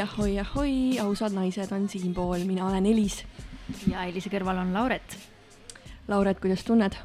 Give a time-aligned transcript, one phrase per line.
[0.00, 3.22] ahoi, ahoi, ausad naised on siinpool, mina olen Elis.
[3.90, 5.16] ja Elise kõrval on Lauret.
[6.08, 6.96] Lauret, kuidas tunned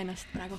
[0.00, 0.56] ennast praegu?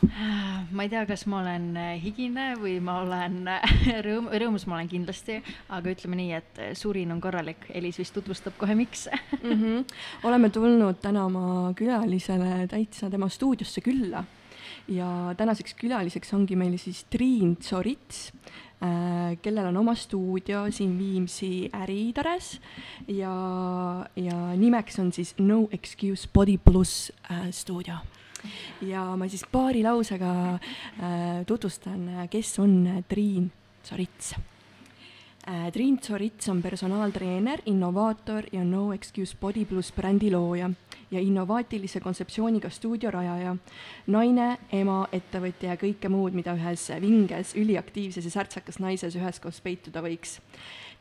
[0.75, 3.73] ma ei tea, kas ma olen äh, higine või ma olen äh,
[4.05, 5.39] rõõm, rõõmus ma olen kindlasti,
[5.73, 7.65] aga ütleme nii, et äh, surin on korralik.
[7.73, 9.51] Elis vist tutvustab kohe, miks mm.
[9.51, 9.97] -hmm.
[10.29, 14.23] oleme tulnud täna oma külalisele täitsa tema stuudiosse külla
[14.87, 18.31] ja tänaseks külaliseks ongi meil siis Triin Tsorits
[19.41, 22.59] kellel on oma stuudio siin Viimsi Äritares
[23.07, 23.33] ja,
[24.15, 27.95] ja nimeks on siis No Excuse Body pluss äh, stuudio.
[28.81, 33.51] ja ma siis paari lausega äh, tutvustan, kes on Triin
[33.83, 34.52] Tsorits äh,.
[35.43, 40.69] Triin Tsorits on personaaltreener, innovaator ja No Excuse Body pluss brändi looja
[41.11, 43.55] ja innovaatilise kontseptsiooniga stuudio rajaja,
[44.07, 50.01] naine, ema, ettevõtja ja kõike muud, mida ühes vinges, üliaktiivses ja särtsakas naises üheskoos peituda
[50.05, 50.39] võiks.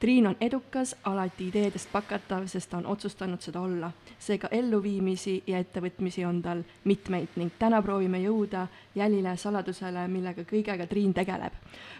[0.02, 3.90] Triin on edukas, alati ideedest pakatav, sest ta on otsustanud seda olla.
[4.18, 10.86] seega elluviimisi ja ettevõtmisi on tal mitmeid ning täna proovime jõuda jälile saladusele, millega kõigega
[10.90, 11.52] Triin tegeleb.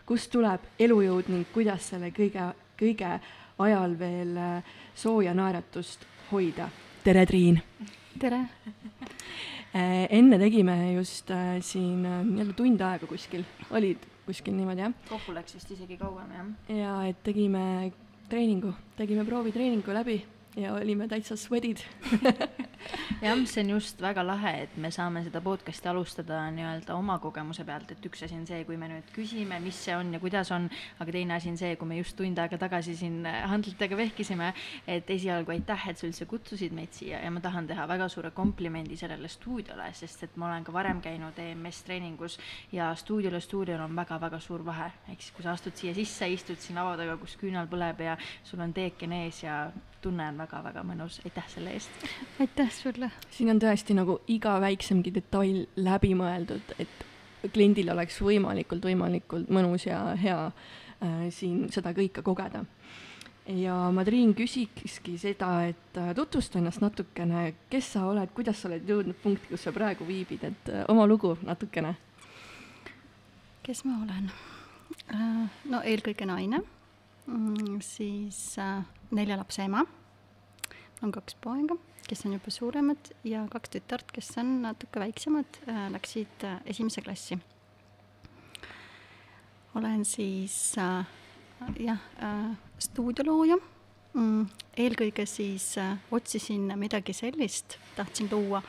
[0.07, 3.21] kust tuleb elujõud ning kuidas selle kõige, kõige
[3.59, 4.39] ajal veel
[4.95, 6.69] sooja naeratust hoida.
[7.05, 7.63] tere, Triin!
[8.19, 8.41] tere
[9.79, 14.93] äh, enne tegime just äh, siin äh, jälle tund aega kuskil, olid kuskil niimoodi, jah?
[15.09, 16.53] kokku läks vist isegi kauem, jah.
[16.79, 17.93] ja et tegime
[18.29, 20.23] treeningu, tegime proovitreeningu läbi
[20.57, 21.81] ja olime täitsa sweat'id
[23.23, 27.65] jah, see on just väga lahe, et me saame seda podcast'i alustada nii-öelda oma kogemuse
[27.65, 30.51] pealt, et üks asi on see, kui me nüüd küsime, mis see on ja kuidas
[30.55, 30.69] on,
[31.01, 34.51] aga teine asi on see, kui me just tund aega tagasi siin handlitega vehkisime,
[34.87, 38.33] et esialgu aitäh, et sa üldse kutsusid meid siia ja ma tahan teha väga suure
[38.37, 42.39] komplimendi sellele stuudiole, sest et ma olen ka varem käinud EMS treeningus
[42.75, 46.29] ja stuudiol ja stuudiol on väga-väga suur vahe, ehk siis kui sa astud siia sisse,
[46.29, 49.65] istud siin laua taga, kus küünal põleb ja sul on teeken ees ja
[50.03, 52.05] tunne on väga-väga mõnus, aitäh selle eest!
[52.43, 53.11] aitäh sulle!
[53.31, 57.09] siin on tõesti nagu iga väiksemgi detail läbi mõeldud, et
[57.51, 62.65] kliendil oleks võimalikult, võimalikult mõnus ja hea äh, siin seda kõike kogeda.
[63.47, 68.71] ja ma, Triin, küsikski seda, et äh, tutvusta ennast natukene, kes sa oled, kuidas sa
[68.71, 71.97] oled jõudnud punkti, kus sa praegu viibid, et äh, oma lugu natukene.
[73.63, 74.31] kes ma olen
[75.15, 75.51] äh,?
[75.71, 76.63] no eelkõige naine
[77.27, 79.85] mm,, siis äh, nelja lapse ema,
[81.03, 81.77] on kaks poega
[82.09, 87.03] kes on juba suuremad ja kaks tütart, kes on natuke väiksemad, äh, läksid äh, esimesse
[87.03, 87.39] klassi.
[89.75, 91.07] olen siis äh,
[91.81, 91.99] jah
[92.79, 93.57] stuudiolooja
[94.15, 94.47] mm,.
[94.77, 95.75] eelkõige siis
[96.11, 98.63] otsisin midagi sellist, tahtsin luua,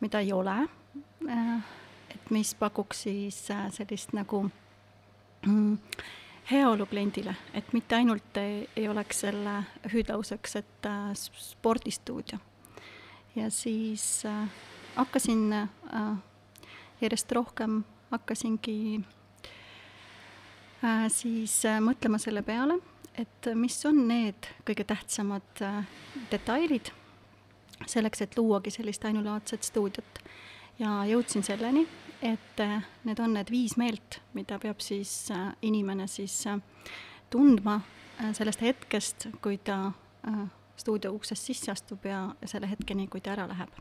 [0.00, 0.56] mida ei ole
[2.14, 3.38] et mis pakuks siis
[3.72, 4.42] sellist nagu
[5.46, 5.78] mm,
[6.50, 9.62] heaolu kliendile, et mitte ainult ei, ei oleks selle
[9.92, 12.38] hüüdlauseks, et äh, spordistuudio
[13.36, 14.48] ja siis äh,
[14.96, 16.16] hakkasin äh,
[17.00, 19.00] järjest rohkem, hakkasingi
[20.84, 22.78] äh, siis äh, mõtlema selle peale,
[23.18, 25.82] et mis on need kõige tähtsamad äh,
[26.30, 26.92] detailid
[27.90, 30.20] selleks, et luuagi sellist ainulaadset stuudiot.
[30.78, 31.86] ja jõudsin selleni,
[32.24, 36.58] et äh, need on need viis meelt, mida peab siis äh, inimene siis äh,
[37.30, 37.80] tundma
[38.32, 39.90] sellest hetkest, kui ta
[40.78, 43.72] stuudio uksest sisse astub ja selle hetkeni, kui ta ära läheb.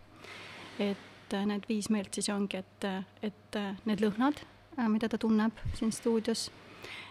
[0.82, 2.88] et need viis meelt siis ongi, et,
[3.22, 4.42] et need lõhnad,
[4.90, 6.48] mida ta tunneb siin stuudios,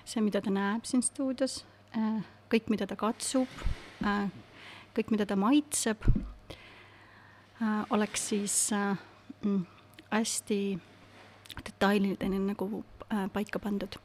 [0.05, 1.61] see, mida ta näeb siin stuudios,
[2.51, 3.63] kõik, mida ta katsub,
[4.99, 6.03] kõik, mida ta maitseb,
[7.95, 9.63] oleks siis mm,
[10.11, 10.63] hästi
[11.59, 12.85] detailideni nagu
[13.33, 13.97] paika pandud.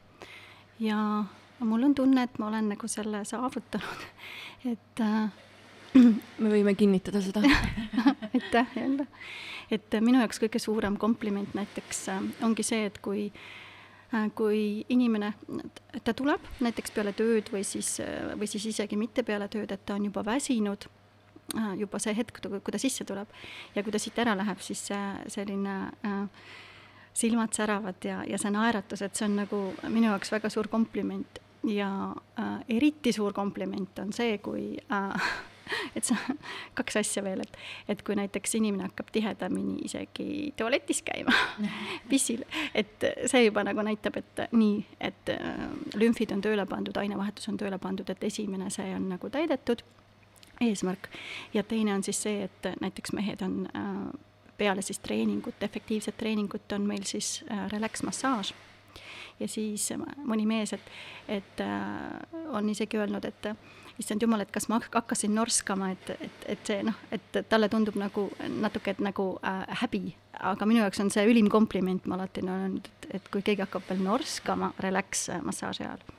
[0.80, 1.24] ja
[1.60, 4.08] mul on tunne, et ma olen nagu selle saavutanud,
[4.72, 5.04] et
[5.94, 7.42] me võime kinnitada seda
[8.34, 9.06] aitäh jälle.
[9.70, 15.32] et minu jaoks kõige suurem kompliment näiteks äh, ongi see, et kui äh, kui inimene,
[16.04, 19.84] ta tuleb näiteks peale tööd või siis, äh, või siis isegi mitte peale tööd, et
[19.86, 20.88] ta on juba väsinud,
[21.80, 23.30] juba see hetk, kui ta sisse tuleb
[23.72, 26.24] ja kui ta siit ära läheb, siis see selline äh,
[27.14, 31.40] silmad säravad ja, ja see naeratus, et see on nagu minu jaoks väga suur kompliment
[31.66, 35.30] ja äh, eriti suur kompliment on see, kui äh,
[35.96, 36.16] et sa,
[36.78, 37.58] kaks asja veel, et,
[37.92, 41.34] et kui näiteks inimene hakkab tihedamini isegi tualetis käima
[42.10, 42.44] pissil,
[42.74, 45.66] et see juba nagu näitab, et nii, et äh,
[45.98, 49.84] lümfid on tööle pandud, ainevahetus on tööle pandud, et esimene, see on nagu täidetud,
[50.64, 51.10] eesmärk.
[51.54, 54.08] ja teine on siis see, et näiteks mehed on äh,
[54.58, 58.54] peale siis treeningut, efektiivset treeningut on meil siis äh, relax massaaž.
[59.38, 59.84] Ja siis
[60.26, 60.86] mõni mees, et,
[61.30, 61.60] et
[62.50, 63.46] on isegi öelnud, et
[63.98, 67.98] issand jumal, et kas ma hakkasin norskama, et, et, et see noh, et talle tundub
[67.98, 68.28] nagu
[68.58, 70.02] natuke nagu äh, häbi,
[70.50, 73.62] aga minu jaoks on see ülim kompliment, ma alati olen öelnud, et, et kui keegi
[73.62, 76.17] hakkab veel norskama relax massaaži ajal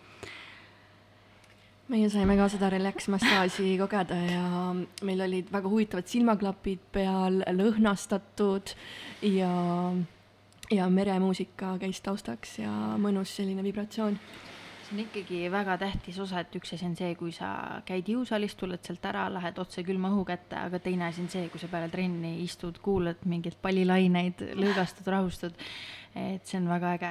[1.90, 4.44] meie saime ka seda relax-massaaži kogeda ja
[5.08, 8.76] meil olid väga huvitavad silmaklapid peal, lõhnastatud
[9.26, 9.54] ja,
[10.70, 12.72] ja meremuusika käis taustaks ja
[13.02, 14.20] mõnus selline vibratsioon
[14.90, 18.56] see on ikkagi väga tähtis osa, et üks asi on see, kui sa käid jõusaalis,
[18.58, 21.70] tuled sealt ära, lähed otse külma õhu kätte, aga teine asi on see, kui sa
[21.70, 25.54] peale trenni istud, kuulad mingeid pallilaineid, lõõgastud, rahustud.
[26.16, 27.10] Et see on väga äge.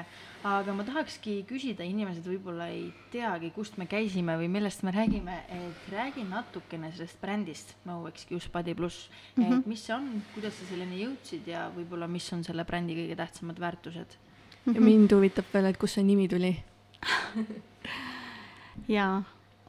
[0.48, 5.36] aga ma tahakski küsida, inimesed võib-olla ei teagi, kust me käisime või millest me räägime,
[5.54, 9.58] et räägi natukene sellest brändist No Excuse Body pluss mm, -hmm.
[9.58, 13.16] et mis see on, kuidas sa selleni jõudsid ja võib-olla, mis on selle brändi kõige
[13.16, 14.18] tähtsamad väärtused?
[14.66, 16.56] ja mind huvitab veel, et kust see nimi tuli
[18.96, 19.22] jaa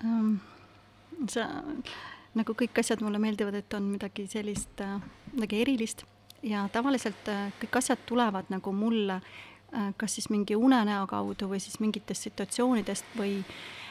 [0.03, 0.35] ähm,,
[1.29, 1.47] sa,
[2.33, 5.01] nagu kõik asjad mulle meeldivad, et on midagi sellist äh,,
[5.33, 6.05] midagi erilist
[6.43, 11.59] ja tavaliselt äh, kõik asjad tulevad nagu mulle äh, kas siis mingi unenäo kaudu või
[11.63, 13.43] siis mingitest situatsioonidest või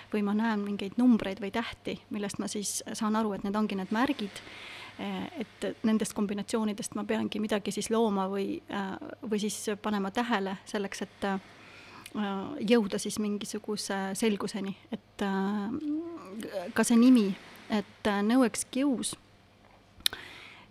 [0.09, 3.77] või ma näen mingeid numbreid või tähti, millest ma siis saan aru, et need ongi
[3.77, 4.41] need märgid,
[4.97, 8.62] äh, et nendest kombinatsioonidest ma peangi midagi siis looma või,
[9.21, 11.29] või siis panema tähele selleks, et
[12.71, 15.25] jõuda siis mingisuguse selguseni, et
[16.73, 17.27] ka see nimi,
[17.69, 19.12] et no excuse,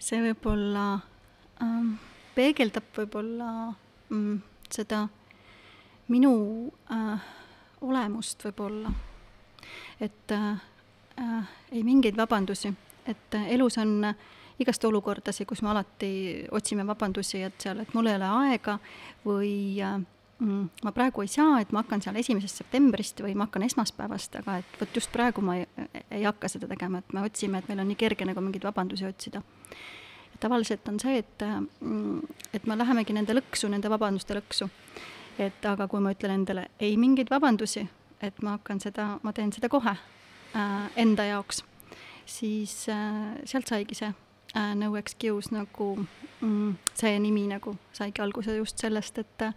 [0.01, 1.05] see võib-olla äh,
[2.35, 3.51] peegeldab võib-olla
[4.09, 4.39] mm,
[4.69, 5.07] seda
[6.13, 6.33] minu
[6.91, 7.27] äh,
[7.81, 8.91] olemust võib-olla.
[9.99, 10.59] et äh,
[11.19, 12.73] äh, ei mingeid vabandusi,
[13.05, 14.15] et äh, elus on äh,
[14.59, 16.11] igast olukordasid, kus me alati
[16.51, 18.77] otsime vabandusi, et seal, et mul ei ole aega
[19.25, 19.51] või
[19.83, 19.97] äh,
[20.39, 24.39] mm, ma praegu ei saa, et ma hakkan seal esimesest septembrist või ma hakkan esmaspäevast,
[24.41, 25.67] aga et vot just praegu ma ei,
[26.11, 29.07] ei hakka seda tegema, et me otsime, et meil on nii kerge nagu mingeid vabandusi
[29.09, 29.43] otsida.
[30.39, 31.45] Tavaliselt on see, et,
[31.79, 32.21] mm,
[32.53, 34.69] et me lähemegi nende lõksu, nende vabanduste lõksu.
[35.39, 37.83] et aga kui ma ütlen endale ei mingeid vabandusi,
[38.21, 41.61] et ma hakkan seda, ma teen seda kohe äh, enda jaoks,
[42.25, 45.91] siis äh, sealt saigi see äh, no excuse nagu
[46.41, 49.53] mm, see nimi nagu saigi alguse just sellest, et äh,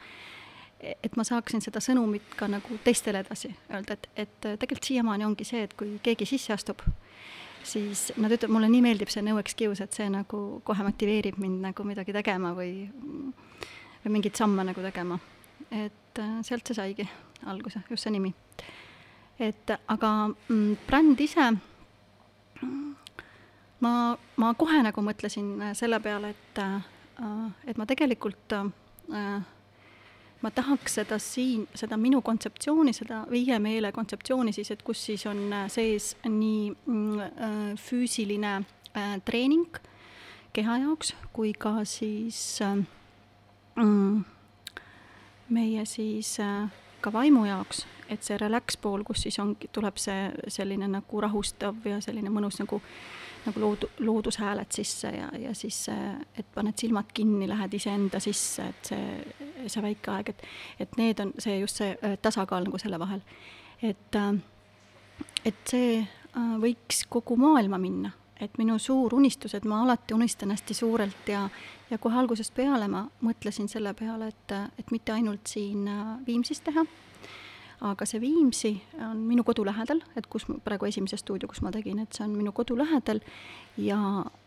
[0.80, 5.44] et ma saaksin seda sõnumit ka nagu teistele edasi öelda, et, et tegelikult siiamaani ongi
[5.44, 6.80] see, et kui keegi sisse astub,
[7.66, 11.62] siis nad ütlevad, mulle nii meeldib see no excuse, et see nagu kohe motiveerib mind
[11.68, 12.86] nagu midagi tegema või,
[14.04, 15.18] või mingeid samme nagu tegema.
[15.70, 17.08] et äh, sealt see saigi
[17.46, 18.34] alguse, just see nimi.
[19.38, 21.50] et aga mm, bränd ise,
[23.80, 23.94] ma,
[24.36, 29.40] ma kohe nagu mõtlesin selle peale, et, äh, et ma tegelikult äh,
[30.42, 35.26] ma tahaks seda siin, seda minu kontseptsiooni, seda viie meele kontseptsiooni siis, et kus siis
[35.28, 38.54] on äh, sees nii mm, äh, füüsiline
[38.96, 39.80] äh, treening
[40.56, 42.60] keha jaoks kui ka siis
[43.76, 44.24] mm,
[45.50, 46.36] meie siis
[47.00, 51.86] ka vaimu jaoks, et see relax pool, kus siis ongi, tuleb see selline nagu rahustav
[51.88, 55.86] ja selline mõnus nagu äh, nagu loodu, loodushääled sisse ja, ja siis,
[56.38, 60.46] et paned silmad kinni, lähed iseenda sisse, et see, see väike aeg, et,
[60.84, 63.20] et need on see just see äh, tasakaal nagu selle vahel.
[63.82, 64.32] et, äh,
[65.44, 70.50] et see äh, võiks kogu maailma minna, et minu suur unistus, et ma alati unistan
[70.50, 71.48] hästi suurelt ja,
[71.90, 75.88] ja kohe algusest peale ma mõtlesin selle peale, et, et mitte ainult siin
[76.26, 76.84] Viimsis teha
[77.80, 82.02] aga see Viimsi on minu kodu lähedal, et kus praegu esimese stuudio, kus ma tegin,
[82.02, 83.22] et see on minu kodu lähedal.
[83.80, 83.98] Ja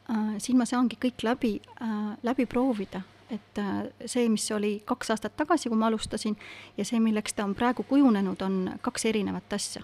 [0.10, 3.02] äh, siin ma saangi kõik läbi äh,, läbi proovida,
[3.34, 6.38] et äh, see, mis oli kaks aastat tagasi, kui ma alustasin,
[6.78, 9.82] ja see, milleks ta on praegu kujunenud, on kaks erinevat asja.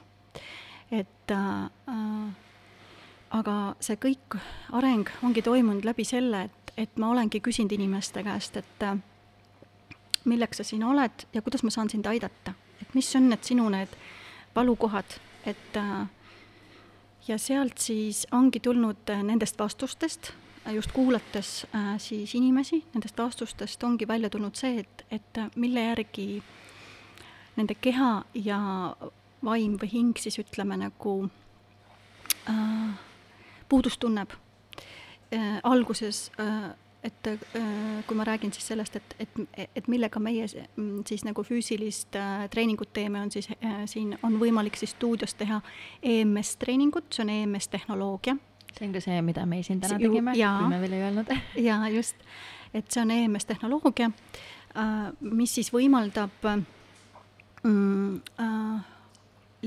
[0.91, 2.29] et äh, äh,
[3.29, 4.39] aga see kõik
[4.73, 8.97] areng ongi toimunud läbi selle, et, et ma olengi küsinud inimeste käest, et äh,
[10.25, 12.53] milleks sa siin oled ja kuidas ma saan sind aidata
[12.89, 13.93] et mis on need sinu need
[14.55, 16.07] valukohad, et äh,
[17.27, 20.33] ja sealt siis ongi tulnud äh, nendest vastustest,
[20.65, 21.67] äh, just kuulates
[21.97, 26.41] siis inimesi, nendest vastustest ongi välja tulnud see, et, et mille järgi
[27.59, 28.59] nende keha ja
[29.43, 31.15] vaim või hing siis ütleme nagu
[32.49, 32.91] äh,
[33.69, 34.33] puudust tunneb
[35.33, 35.59] äh,.
[35.63, 36.71] alguses äh,
[37.03, 37.37] et äh,
[38.07, 42.45] kui ma räägin siis sellest, et, et, et millega meie mm, siis nagu füüsilist äh,
[42.51, 45.61] treeningut teeme, on siis äh, siin on võimalik siis stuudios teha
[46.03, 48.35] EMS treeningut, see on EMS tehnoloogia.
[48.75, 51.33] see on ka see, mida me siin täna tegime, kui me veel ei öelnud.
[51.69, 52.15] Jaa, just,
[52.73, 54.11] et see on EMS tehnoloogia,
[55.19, 56.49] mis siis võimaldab
[57.63, 58.19] mm,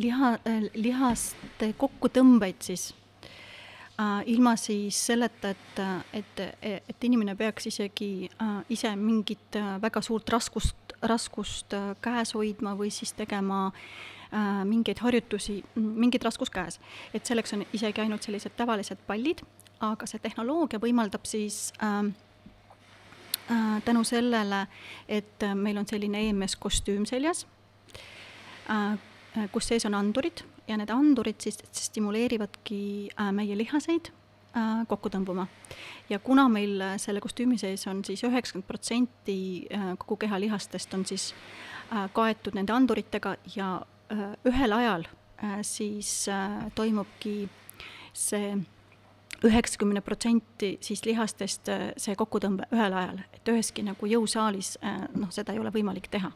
[0.05, 0.35] liha
[0.75, 2.93] lihaste kokkutõmbeid siis
[4.27, 5.81] ilma siis selleta, et,
[6.13, 12.35] et, et inimene peaks isegi äh, ise mingit äh, väga suurt raskust, raskust äh, käes
[12.35, 16.81] hoidma või siis tegema äh, mingeid harjutusi, mingit raskust käes.
[17.15, 19.43] et selleks on isegi ainult sellised tavalised pallid,
[19.81, 22.07] aga see tehnoloogia võimaldab siis äh,
[23.51, 24.67] äh, tänu sellele,
[25.09, 27.47] et meil on selline EMS kostüüm seljas
[28.71, 28.99] äh,,
[29.53, 34.11] kus sees on andurid ja need andurid siis stimuleerivadki äh, meie lihaseid
[34.57, 35.47] äh, kokku tõmbuma.
[36.11, 39.39] ja kuna meil äh, selle kostüümi sees on siis üheksakümmend protsenti
[39.99, 41.33] kogu keha lihastest on siis
[42.17, 43.75] kaetud nende anduritega ja
[44.49, 45.03] ühel ajal
[45.67, 46.25] siis
[46.75, 47.35] toimubki
[48.17, 48.55] see
[49.45, 51.69] üheksakümne protsenti siis lihastest
[52.01, 54.79] see kokkutõmbe ühel ajal, et üheski nagu jõusaalis
[55.19, 56.33] noh, seda ei ole võimalik teha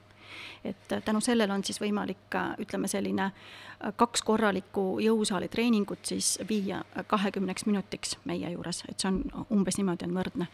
[0.64, 6.36] et äh, tänu sellele on siis võimalik ütleme, selline äh, kaks korralikku jõusaali treeningut siis
[6.48, 10.48] viia kahekümneks minutiks meie juures, et see on umbes niimoodi on võrdne.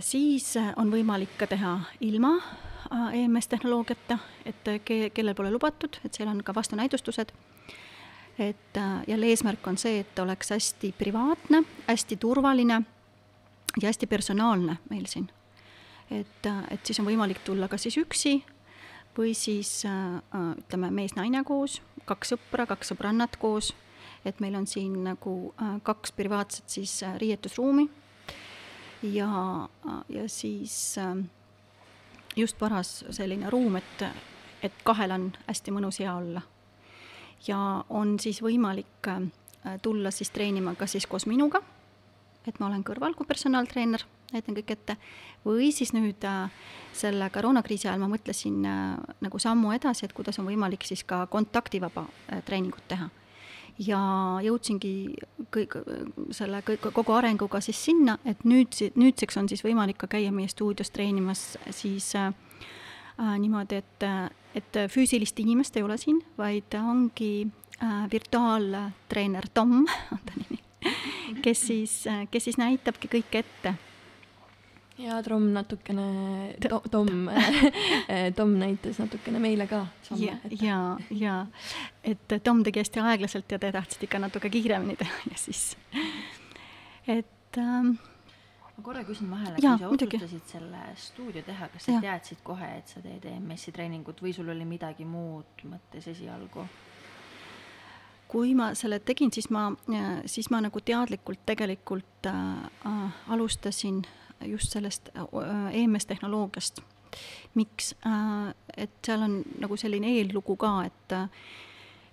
[0.00, 2.38] siis äh, on võimalik ka teha ilma
[3.12, 7.32] EMS tehnoloogiata, et ke-, kellel pole lubatud, et seal on ka vastunäidustused.
[8.38, 12.82] Et jälle eesmärk on see, et oleks hästi privaatne, hästi turvaline
[13.82, 15.26] ja hästi personaalne meil siin
[16.10, 18.38] et, et siis on võimalik tulla kas siis üksi
[19.18, 20.20] või siis äh,
[20.58, 23.72] ütleme, mees-naine koos, kaks sõpra, kaks sõbrannat koos,
[24.26, 27.88] et meil on siin nagu äh, kaks privaatset siis äh, riietusruumi.
[29.02, 29.68] Ja,
[30.10, 30.96] ja siis
[32.36, 34.02] just paras selline ruum, et,
[34.62, 36.42] et kahel on hästi mõnus hea olla.
[37.46, 39.06] ja on siis võimalik
[39.82, 41.62] tulla siis treenima kas siis koos minuga,
[42.46, 44.96] et ma olen kõrval kui personaaltreener näitan kõik ette,
[45.46, 46.50] või siis nüüd äh,
[46.98, 51.24] selle koroonakriisi ajal ma mõtlesin äh, nagu sammu edasi, et kuidas on võimalik siis ka
[51.30, 53.08] kontaktivaba äh, treeningut teha.
[53.78, 53.98] ja
[54.42, 54.92] jõudsingi
[55.54, 55.76] kõik
[56.34, 60.50] selle kõik, kogu arenguga siis sinna, et nüüd, nüüdseks on siis võimalik ka käia meie
[60.50, 62.32] stuudios treenimas siis äh,
[63.38, 64.08] niimoodi, et,
[64.54, 67.32] et füüsilist inimest ei ole siin, vaid ongi
[67.82, 70.62] äh, virtuaaltreener Tom, on ta nimi,
[71.42, 73.78] kes siis, kes siis näitabki kõike ette
[74.98, 76.04] ja Tom natukene
[76.68, 77.28] to,, Tom
[78.38, 80.26] Tom näitas natukene meile ka samme.
[80.26, 81.46] ja, ja, ja
[82.04, 85.76] et Tom tegi hästi aeglaselt ja te tahtsite ikka natuke kiiremini teha ja siis,
[87.06, 87.94] et ähm,
[88.78, 92.02] ma korra küsin vahele, kui sa otsustasid selle stuudio teha, kas sa ja.
[92.08, 96.66] teadsid kohe, et sa teed EMS-i treeningut või sul oli midagi muud mõttes esialgu?
[98.28, 99.70] kui ma selle tegin, siis ma,
[100.28, 104.02] siis ma nagu teadlikult tegelikult äh, äh, alustasin
[104.46, 106.80] just sellest äh, EMS-tehnoloogiast.
[107.54, 107.94] miks?
[108.06, 111.16] Äh, et seal on nagu selline eellugu ka, et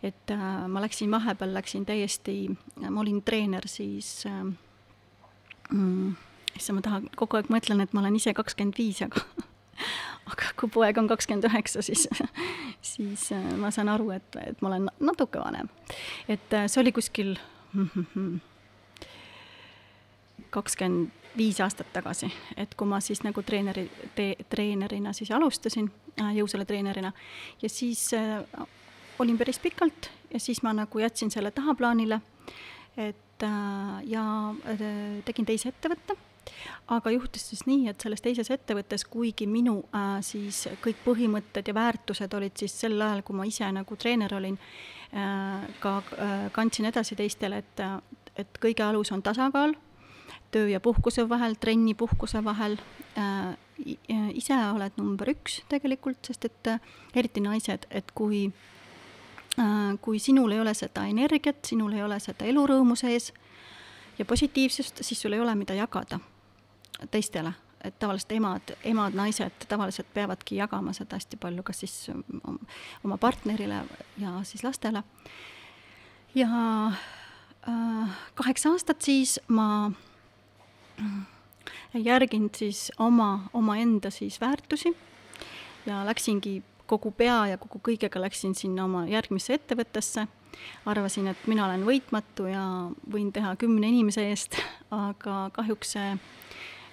[0.03, 2.49] et äh, ma läksin vahepeal, läksin täiesti,
[2.89, 4.25] ma olin treener siis
[5.71, 6.15] mm,
[6.55, 9.23] issand, ma tahan, kogu aeg mõtlen, et ma olen ise kakskümmend viis, aga
[10.31, 12.07] aga kui poeg on kakskümmend üheksa, siis,
[12.93, 15.69] siis ma saan aru, et, et ma olen natuke vanem.
[16.29, 17.35] et see oli kuskil
[20.55, 23.85] kakskümmend viis aastat tagasi, et kui ma siis nagu treeneri,
[24.49, 25.89] treenerina siis alustasin
[26.21, 27.11] äh,, jõusaale treenerina
[27.61, 28.43] ja siis äh,
[29.19, 32.21] olin päris pikalt ja siis ma nagu jätsin selle tahaplaanile,
[32.97, 34.23] et äh, ja
[34.71, 34.87] äh,
[35.25, 36.17] tegin teise ettevõtte,
[36.93, 41.75] aga juhtus siis nii, et selles teises ettevõttes, kuigi minu äh, siis kõik põhimõtted ja
[41.75, 46.91] väärtused olid siis sel ajal, kui ma ise nagu treener olin äh,, ka äh, kandsin
[46.91, 47.85] edasi teistele, et,
[48.35, 49.75] et kõige alus on tasakaal
[50.55, 52.77] töö ja puhkuse vahel, trenni puhkuse vahel
[53.17, 53.55] äh,.
[54.33, 58.45] ise oled number üks tegelikult, sest et äh, eriti naised, et kui
[59.59, 63.33] äh,, kui sinul ei ole seda energiat, sinul ei ole seda elurõõmu sees
[64.19, 66.21] ja positiivsust, siis sul ei ole, mida jagada
[67.11, 67.51] teistele
[67.85, 71.95] et tavaliselt emad, emad, naised tavaliselt peavadki jagama seda hästi palju, kas siis
[73.03, 73.83] oma partnerile
[74.21, 75.03] ja siis lastele.
[76.35, 76.49] ja
[77.67, 79.91] äh, kaheksa aastat siis ma
[81.93, 84.97] järginud siis oma, omaenda siis väärtusi.
[85.85, 90.27] Ja läksingi kogu pea ja kogu kõigega läksin sinna oma järgmisse ettevõttesse.
[90.85, 92.63] arvasin, et mina olen võitmatu ja
[93.11, 94.55] võin teha kümne inimese eest,
[95.09, 96.17] aga kahjuks see,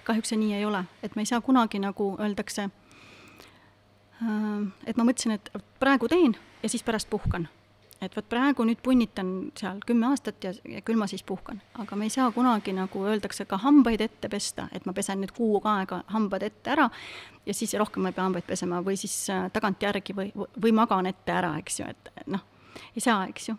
[0.03, 2.67] kahjuks see nii ei ole, et me ei saa kunagi nagu öeldakse,
[4.19, 7.47] äh, et ma mõtlesin, et praegu teen ja siis pärast puhkan
[8.05, 9.29] et vot praegu nüüd punnitan
[9.59, 13.03] seal kümme aastat ja, ja küll ma siis puhkan, aga me ei saa kunagi nagu
[13.07, 16.89] öeldakse ka hambaid ette pesta, et ma pesen nüüd kuu aega hambad ette ära
[17.45, 21.09] ja siis rohkem ma ei pea hambaid pesema või siis äh, tagantjärgi või, või magan
[21.09, 22.43] ette ära, eks ju, et noh,
[22.95, 23.57] ei saa, eks ju.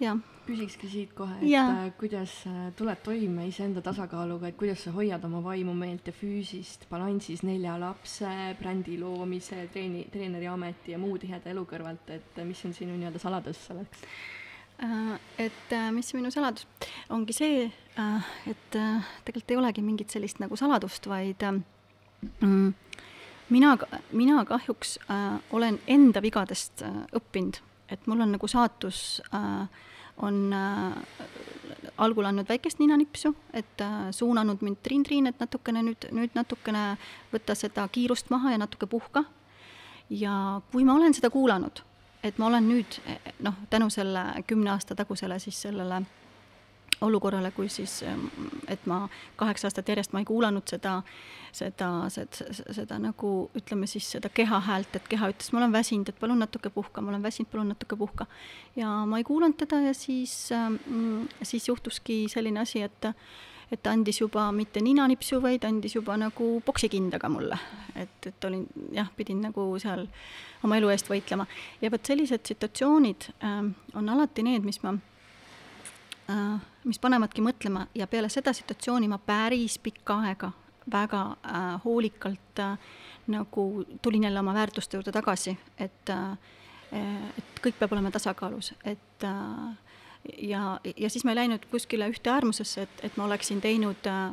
[0.00, 1.64] Jah küsikski siit kohe, et Jaa.
[1.70, 6.14] äh, kuidas äh, tuled toime iseenda tasakaaluga, et kuidas sa hoiad oma vaimu, meelt ja
[6.14, 12.40] füüsist balansis nelja lapse, brändi loomise, treeni, treeneri ameti ja muu tiheda elu kõrvalt, et
[12.40, 14.08] äh, mis on sinu nii-öelda saladus selleks?
[15.40, 16.66] Et mis minu saladus,
[17.08, 17.62] ongi see,
[18.44, 22.74] et tegelikult ei olegi mingit sellist nagu saladust, vaid mm,
[23.56, 23.70] mina,
[24.12, 24.98] mina kahjuks
[25.56, 26.84] olen enda vigadest
[27.16, 29.68] õppinud, et mul on nagu saatus äh,
[30.16, 30.92] on äh,
[31.98, 36.96] algul andnud väikest ninanipsu, et äh, suunanud mind Triin, Triin, et natukene nüüd, nüüd natukene
[37.32, 39.24] võtta seda kiirust maha ja natuke puhka.
[40.10, 41.80] ja kui ma olen seda kuulanud,
[42.22, 43.00] et ma olen nüüd
[43.42, 46.02] noh, tänu selle kümne aasta tagusele siis sellele
[47.00, 47.98] olukorrale, kui siis,
[48.68, 49.02] et ma
[49.36, 50.98] kaheksa aastat järjest ma ei kuulanud seda,
[51.52, 56.08] seda, seda, seda nagu ütleme siis seda keha häält, et keha ütles, ma olen väsinud,
[56.08, 58.26] et palun natuke puhka, ma olen väsinud, palun natuke puhka.
[58.76, 60.48] ja ma ei kuulanud teda ja siis,
[61.42, 63.12] siis juhtuski selline asi, et
[63.72, 67.58] et ta andis juba mitte ninanipsu, vaid andis juba nagu poksikindaga mulle.
[67.96, 70.06] et, et olin jah, pidin nagu seal
[70.64, 71.46] oma elu eest võitlema.
[71.82, 73.60] ja vot sellised situatsioonid äh,
[73.94, 74.94] on alati need, mis ma
[76.84, 80.50] mis panevadki mõtlema ja peale seda situatsiooni ma päris pikka aega
[80.92, 82.78] väga äh, hoolikalt äh,
[83.26, 86.38] nagu tulin jälle oma väärtuste juurde tagasi, et äh,
[87.36, 89.74] et kõik peab olema tasakaalus, et äh,
[90.38, 94.30] ja, ja siis ma ei läinud kuskile ühte äärmusesse, et, et ma oleksin teinud äh,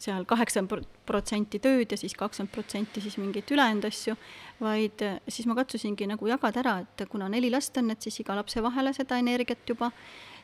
[0.00, 4.16] seal kaheksakümmend protsenti tööd ja siis kakskümmend protsenti siis mingeid ülejäänud asju,
[4.60, 8.20] vaid äh, siis ma katsusingi nagu jagada ära, et kuna neli last on, et siis
[8.22, 9.90] iga lapse vahele seda energiat juba,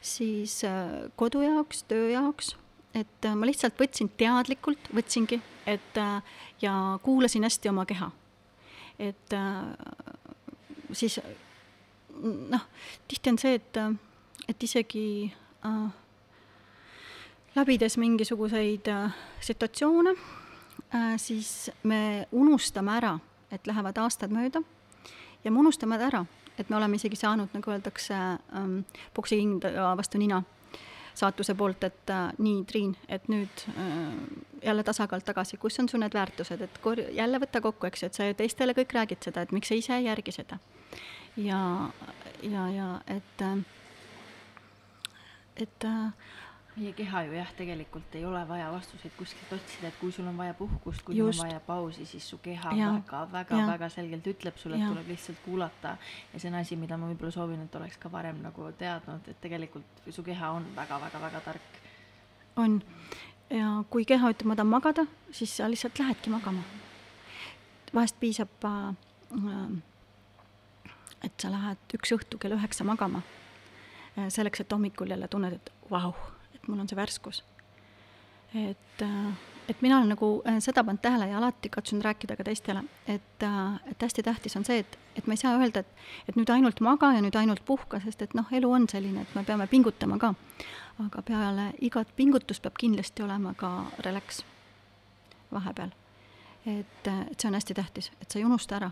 [0.07, 2.55] siis äh, kodu jaoks, töö jaoks,
[2.95, 8.11] et äh, ma lihtsalt võtsin teadlikult, võtsingi, et äh, ja kuulasin hästi oma keha.
[8.99, 9.35] et
[10.97, 11.19] siis
[12.51, 12.61] noh,
[13.09, 13.79] tihti on see, et,
[14.49, 15.07] et isegi
[15.66, 15.87] äh,
[17.57, 20.14] läbides mingisuguseid äh, situatsioone
[20.95, 23.16] äh,, siis me unustame ära,
[23.53, 24.62] et lähevad aastad mööda
[25.45, 26.25] ja me unustame ära,
[26.59, 28.79] et me oleme isegi saanud, nagu öeldakse ähm,,
[29.14, 30.42] poksikindaga vastu nina
[31.16, 34.16] saatuse poolt, et äh, nii, Triin, et nüüd äh,
[34.62, 38.11] jälle tasakaal tagasi, kus on su need väärtused, et kor-, jälle võta kokku, eks ju,
[38.11, 40.59] et sa ju teistele kõik räägid seda, et miks sa ise ei järgi seda.
[41.37, 41.61] ja,
[42.42, 43.57] ja, ja et äh,,
[45.57, 46.12] et äh,
[46.77, 50.37] meie keha ju jah, tegelikult ei ole vaja vastuseid kuskilt otsida, et kui sul on
[50.37, 54.85] vaja puhkust, kui sul on vaja pausi, siis su keha väga-väga-väga selgelt ütleb sulle, et
[54.85, 54.91] Jaa.
[54.93, 55.97] tuleb lihtsalt kuulata.
[56.33, 59.41] ja see on asi, mida ma võib-olla soovin, et oleks ka varem nagu teadnud, et
[59.41, 61.81] tegelikult su keha on väga-väga-väga tark.
[62.57, 62.81] on.
[63.51, 66.62] ja kui keha ütleb, ma tahan magada, siis sa lihtsalt lähedki magama.
[67.95, 68.95] vahest piisab äh,
[69.33, 69.69] äh,
[71.25, 73.23] et sa lähed üks õhtu kell üheksa magama,
[74.29, 76.12] selleks, et hommikul jälle tunned, et vau,
[76.66, 77.44] et mul on see värskus.
[78.55, 79.02] et,
[79.68, 80.29] et mina olen nagu
[80.61, 83.44] seda pannud tähele ja alati katsun rääkida ka teistele, et,
[83.90, 86.81] et hästi tähtis on see, et, et me ei saa öelda, et, et nüüd ainult
[86.81, 90.18] maga ja nüüd ainult puhka, sest et noh, elu on selline, et me peame pingutama
[90.18, 90.35] ka.
[91.05, 93.70] aga peale igat pingutust peab kindlasti olema ka
[94.05, 94.42] relax
[95.52, 95.90] vahepeal.
[96.66, 98.90] et, et see on hästi tähtis, et sa ei unusta ära,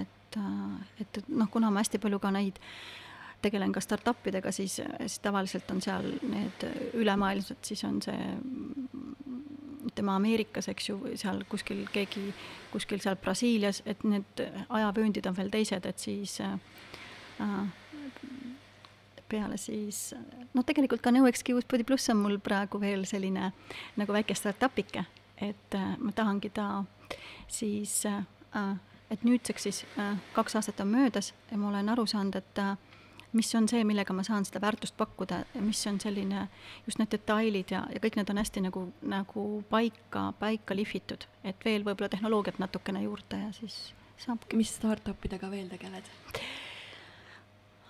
[0.00, 0.38] et,
[1.00, 2.62] et, et noh, kuna ma hästi palju ka neid
[3.42, 8.30] tegelen ka startup idega, siis, siis tavaliselt on seal need ülemaailmsed, siis on see
[9.86, 12.28] ütleme Ameerikas, eks ju, seal kuskil keegi,
[12.72, 16.56] kuskil seal Brasiilias, et need ajavööndid on veel teised, et siis äh,
[19.28, 20.10] peale siis,
[20.54, 23.52] noh, tegelikult ka No Excuse Body pluss on mul praegu veel selline
[23.96, 25.06] nagu väike startup'ike,
[25.42, 26.84] et äh, ma tahangi ta
[27.48, 28.76] siis äh,,
[29.10, 32.76] et nüüdseks siis äh, kaks aastat on möödas ja ma olen aru saanud, et äh,
[33.36, 36.46] mis on see, millega ma saan seda väärtust pakkuda ja mis on selline,
[36.86, 41.64] just need detailid ja, ja kõik need on hästi nagu, nagu paika, paika lihvitud, et
[41.64, 43.76] veel võib-olla tehnoloogiat natukene juurde ja siis
[44.22, 44.56] saabki.
[44.56, 46.10] mis startup idega veel tegeled?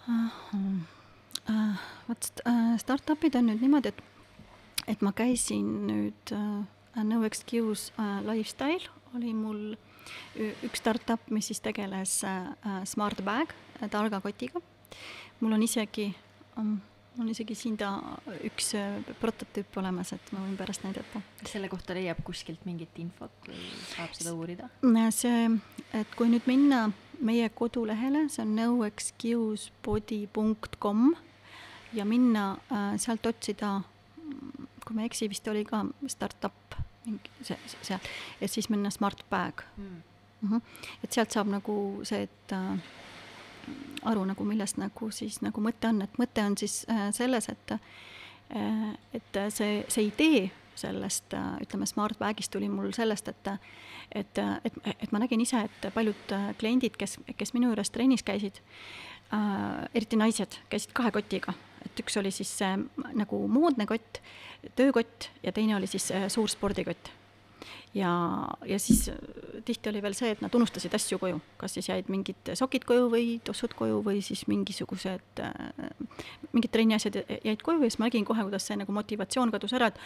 [0.07, 1.79] Uh,
[2.09, 4.47] vot uh, startup'id on nüüd niimoodi, et,
[4.95, 6.63] et ma käisin nüüd uh,
[7.05, 9.77] No Excuse uh, Lifestyle oli mul
[10.37, 13.53] üks startup, mis siis tegeles uh, Smart Bag,
[13.91, 14.61] targa kotiga.
[15.41, 16.15] Mul on isegi
[16.57, 16.81] um,,
[17.17, 17.89] mul on isegi siin ta
[18.45, 21.21] üks uh, prototüüp olemas, et ma võin pärast näidata.
[21.43, 23.61] kas selle kohta leiab kuskilt mingit infot või
[23.95, 24.65] saab seda uurida?
[25.15, 25.41] see,
[25.97, 26.81] et kui nüüd minna
[27.21, 31.01] meie kodulehele, see on noexcusebody.com
[31.97, 33.81] ja minna äh, sealt otsida,
[34.85, 36.75] kui ma ei eksi, vist oli ka startup,
[37.07, 37.99] mingi see, see,
[38.41, 40.03] et siis minna Smart Bag mm..
[40.41, 40.61] Mm -hmm.
[41.05, 42.79] et sealt saab nagu see, et äh,
[44.07, 47.75] aru nagu, millest nagu siis nagu mõte on, et mõte on siis äh, selles, et
[47.77, 50.45] äh, et see, see idee
[50.79, 53.53] sellest äh, ütleme, Smart Bagist tuli mul sellest, et
[54.15, 58.61] et, et, et ma nägin ise, et paljud kliendid, kes, kes minu juures trennis käisid
[59.99, 62.53] eriti naised, käisid kahe kotiga, et üks oli siis
[63.19, 64.21] nagu moodne kott,
[64.79, 67.11] töökott ja teine oli siis suur spordikott
[67.95, 69.17] ja, ja siis äh,
[69.65, 73.09] tihti oli veel see, et nad unustasid asju koju, kas siis jäid mingid sokid koju
[73.13, 75.91] või tossud koju või siis mingisugused äh,,
[76.53, 79.91] mingid trenniasjad jäid koju ja siis ma nägin kohe, kuidas see nagu motivatsioon kadus ära,
[79.93, 80.01] et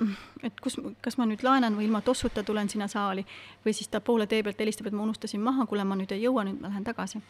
[0.00, 0.16] mm,
[0.48, 3.24] et kus, kas ma nüüd laenan või ilma tossuta tulen sinna saali
[3.64, 6.24] või siis ta poole tee pealt helistab, et ma unustasin maha, kuule, ma nüüd ei
[6.26, 7.22] jõua, nüüd ma lähen tagasi.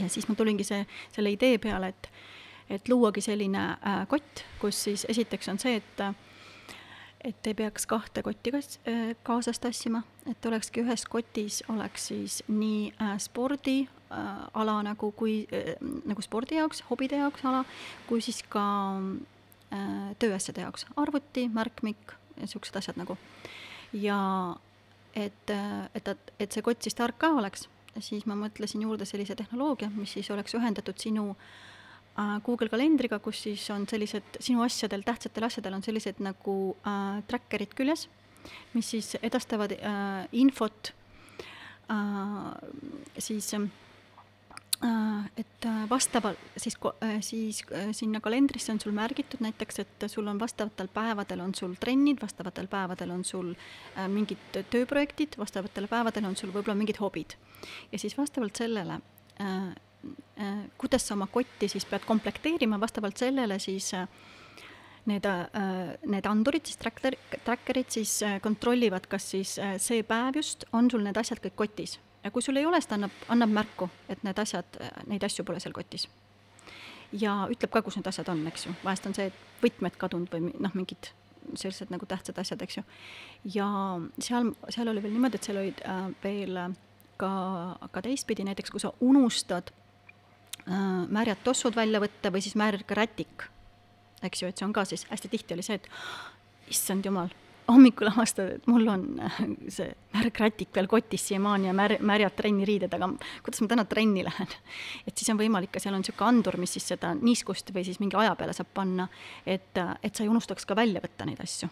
[0.00, 2.10] ja siis ma tulingi see, selle idee peale, et,
[2.70, 6.14] et luuagi selline äh, kott, kus siis esiteks on see, et äh,
[7.24, 12.42] et ei peaks kahte kotti kas, äh, kaasas tassima, et olekski ühes kotis oleks siis
[12.48, 15.46] nii äh, spordiala äh, nagu, kui
[15.80, 17.64] nagu spordi jaoks, hobide jaoks ala,
[18.08, 18.64] kui siis ka
[20.20, 23.16] tööasjade jaoks, arvuti, märkmik niisugused asjad nagu.
[23.92, 24.18] ja
[25.14, 25.50] et,
[25.94, 29.88] et, et, et see kott siis tark ka oleks, siis ma mõtlesin juurde sellise tehnoloogia,
[29.96, 31.70] mis siis oleks ühendatud sinu Äh,
[32.44, 37.72] Google kalendriga, kus siis on sellised sinu asjadel, tähtsatel asjadel on sellised nagu äh, tracker'id
[37.78, 38.08] küljes,
[38.74, 40.92] mis siis edastavad äh, infot
[41.88, 42.50] äh,
[43.16, 43.64] siis äh,
[45.40, 47.62] et äh, vastaval, siis, äh, siis
[47.96, 52.68] sinna kalendrisse on sul märgitud näiteks, et sul on vastavatel päevadel on sul trennid, vastavatel
[52.68, 53.54] päevadel on sul
[54.12, 57.38] mingid tööprojektid, vastavatel päevadel on sul võib-olla mingid hobid.
[57.92, 59.00] ja siis vastavalt sellele
[59.40, 59.74] Äh,
[60.78, 64.08] kuidas sa oma kotti siis pead komplekteerima, vastavalt sellele siis äh,
[65.06, 70.90] need, äh, need andurid, siis tracker, tracker'id siis kontrollivad, kas siis see päev just on
[70.90, 71.98] sul need asjad kõik kotis.
[72.24, 75.44] ja kui sul ei ole, siis ta annab, annab märku, et need asjad, neid asju
[75.44, 76.08] pole seal kotis.
[77.12, 80.32] ja ütleb ka, kus need asjad on, eks ju, vahest on see, et võtmed kadunud
[80.32, 81.12] või noh, mingid
[81.58, 82.86] sellised nagu tähtsad asjad, eks ju.
[83.58, 83.68] ja
[84.18, 86.64] seal, seal oli veel niimoodi, et seal olid äh, veel
[87.18, 87.30] ka,
[87.90, 89.81] ka teistpidi, näiteks kui sa unustad Äh,
[90.66, 93.46] märjad tossud välja võtta või siis märg rätik,
[94.22, 95.88] eks ju, et see on ka siis, hästi tihti oli see, et
[96.70, 97.32] issand jumal,
[97.70, 99.38] hommikul avastad, et mul on äh,
[99.72, 103.08] see märgrätik veel kotis siiamaani ja mär-, märjad trenniriided, aga
[103.44, 104.56] kuidas ma täna trenni lähen.
[105.06, 108.00] et siis on võimalik ka, seal on niisugune andur, mis siis seda niiskust või siis
[108.02, 109.08] mingi aja peale saab panna,
[109.46, 111.70] et, et sa ei unustaks ka välja võtta neid asju.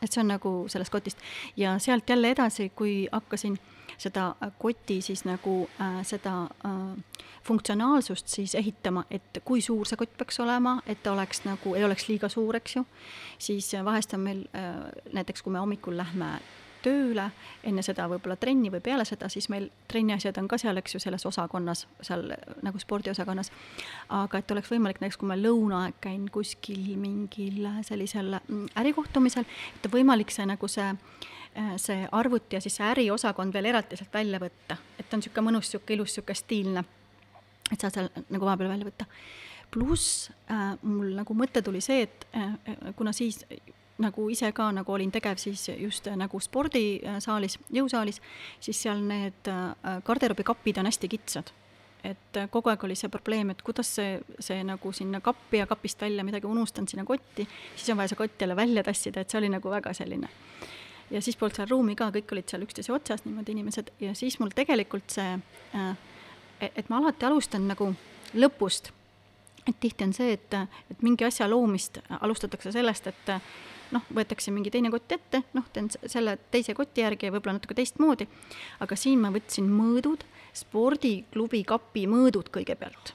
[0.00, 1.20] et see on nagu sellest kotist
[1.56, 3.58] ja sealt jälle edasi, kui hakkasin
[3.98, 10.16] seda koti siis nagu äh, seda äh, funktsionaalsust siis ehitama, et kui suur see kott
[10.18, 12.84] peaks olema, et ta oleks nagu, ei oleks liiga suur, eks ju,
[13.38, 16.38] siis vahest on meil äh, näiteks, kui me hommikul lähme
[16.84, 17.30] tööle,
[17.64, 21.00] enne seda võib-olla trenni või peale seda, siis meil trenniasjad on ka seal, eks ju,
[21.00, 22.26] selles osakonnas, seal
[22.64, 23.50] nagu spordiosakonnas.
[24.12, 29.90] aga et oleks võimalik näiteks, kui ma lõunaaeg käin kuskil mingil sellisel mm, ärikohtumisel, et
[29.92, 31.30] võimalik see nagu see äh,
[31.78, 35.68] see arvuti ja siis see äriosakond veel eraldi sealt välja võtta, et on niisugune mõnus,
[35.68, 36.84] niisugune ilus, niisugune stiilne
[37.72, 39.06] et saad seal nagu vahepeal välja võtta.
[39.74, 42.52] pluss äh, mul nagu mõte tuli see, et äh,
[42.96, 43.40] kuna siis
[43.98, 48.20] nagu ise ka nagu olin tegev siis just äh, nagu spordisaalis, jõusaalis,
[48.60, 51.52] siis seal need äh, garderoobikapid on hästi kitsad.
[52.04, 55.66] et äh, kogu aeg oli see probleem, et kuidas see, see nagu sinna kappi ja
[55.66, 59.30] kapist välja midagi unustan sinna kotti, siis on vaja see kott jälle välja tassida, et
[59.30, 60.28] see oli nagu väga selline
[61.10, 64.38] ja siis polnud seal ruumi ka, kõik olid seal üksteise otsas niimoodi inimesed ja siis
[64.40, 65.36] mul tegelikult see
[65.74, 65.94] äh,
[66.60, 67.92] et ma alati alustan nagu
[68.34, 68.90] lõpust.
[69.66, 70.54] et tihti on see, et,
[70.92, 73.30] et mingi asja loomist alustatakse sellest, et
[73.94, 77.76] noh, võetakse mingi teine kott ette, noh, teen selle teise koti järgi ja võib-olla natuke
[77.78, 78.26] teistmoodi,
[78.84, 83.14] aga siin ma võtsin mõõdud, spordiklubi kapi mõõdud kõigepealt.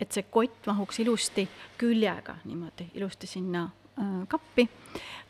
[0.00, 3.68] et see kott mahuks ilusti küljega niimoodi ilusti sinna
[4.28, 4.68] kappi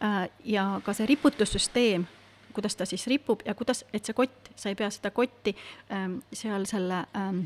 [0.04, 2.06] äh, ja ka see riputussüsteem
[2.52, 5.54] kuidas ta siis ripub ja kuidas, et see kott, sa ei pea seda kotti
[5.94, 7.44] ähm, seal selle ähm,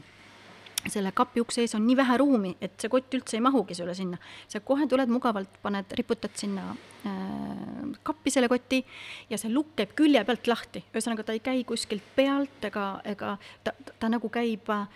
[0.91, 3.95] selle kapi ukse ees on nii vähe ruumi, et see kott üldse ei mahugi sulle
[3.97, 4.19] sinna.
[4.49, 6.71] sa kohe tuled mugavalt, paned, riputad sinna
[7.09, 8.83] äh, kappi selle koti
[9.31, 13.37] ja see lukk käib külje pealt lahti, ühesõnaga ta ei käi kuskilt pealt ega, ega
[13.65, 14.87] ta, ta nagu käib äh,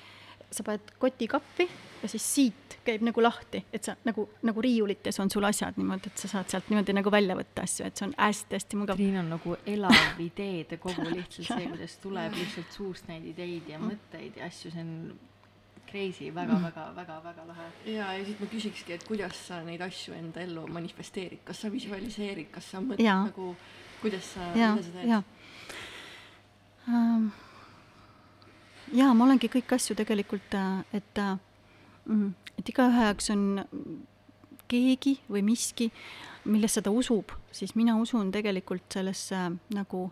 [0.50, 1.68] sa paned koti kappi
[2.02, 6.08] ja siis siit käib nagu lahti, et sa nagu, nagu riiulites on sul asjad niimoodi,
[6.12, 9.00] et sa saad sealt niimoodi nagu välja võtta asju, et see on hästi-hästi mugav.
[9.00, 13.80] Triin on nagu elav ideede kogu lihtsalt see, kuidas tuleb lihtsalt suust neid ideid ja
[13.82, 14.94] mõtteid ja asju, see on
[15.88, 17.66] crazy väga, väga, väga, väga, väga lahe.
[17.88, 21.72] ja, ja siis ma küsikski, et kuidas sa neid asju enda ellu manifesteerid, kas sa
[21.72, 23.18] visualiseerid, kas sa mõtled ja.
[23.28, 23.54] nagu,
[24.02, 25.34] kuidas sa, mida sa teed?
[26.88, 27.28] Um,
[28.92, 30.54] jaa, ma olengi kõiki asju tegelikult,
[30.96, 31.20] et,
[32.58, 33.44] et igaühe jaoks on
[34.68, 35.88] keegi või miski,
[36.48, 39.40] millesse ta usub, siis mina usun tegelikult sellesse
[39.74, 40.02] nagu,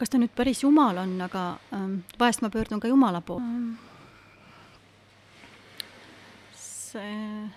[0.00, 1.44] kas ta nüüd päris jumal on, aga
[1.76, 3.70] ähm, vahest ma pöördun ka Jumala poole ähm,.
[6.56, 7.48] see,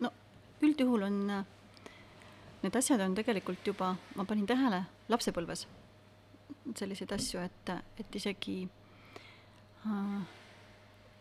[0.00, 0.12] no
[0.64, 1.18] üldjuhul on,
[2.62, 5.66] need asjad on tegelikult juba, ma panin tähele, lapsepõlves
[6.76, 8.77] selliseid asju, et, et isegi äh,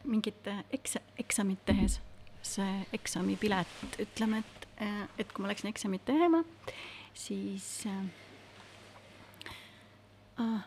[0.07, 1.99] mingit eks-, eksamit tehes,
[2.45, 3.67] see eksamipilet,
[3.99, 6.43] ütleme, et, äh, et kui ma läksin eksamit tegema,
[7.17, 8.01] siis äh,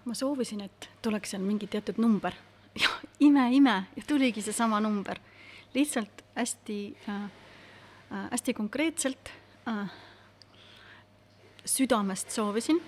[0.04, 2.32] ma soovisin, et tuleks seal mingi teatud number.
[2.80, 2.86] Ja
[3.18, 5.18] ime-ime ja tuligi seesama number.
[5.74, 7.30] lihtsalt hästi äh,
[8.30, 9.30] hästi konkreetselt
[9.68, 9.90] äh,
[11.64, 12.82] südamest soovisin,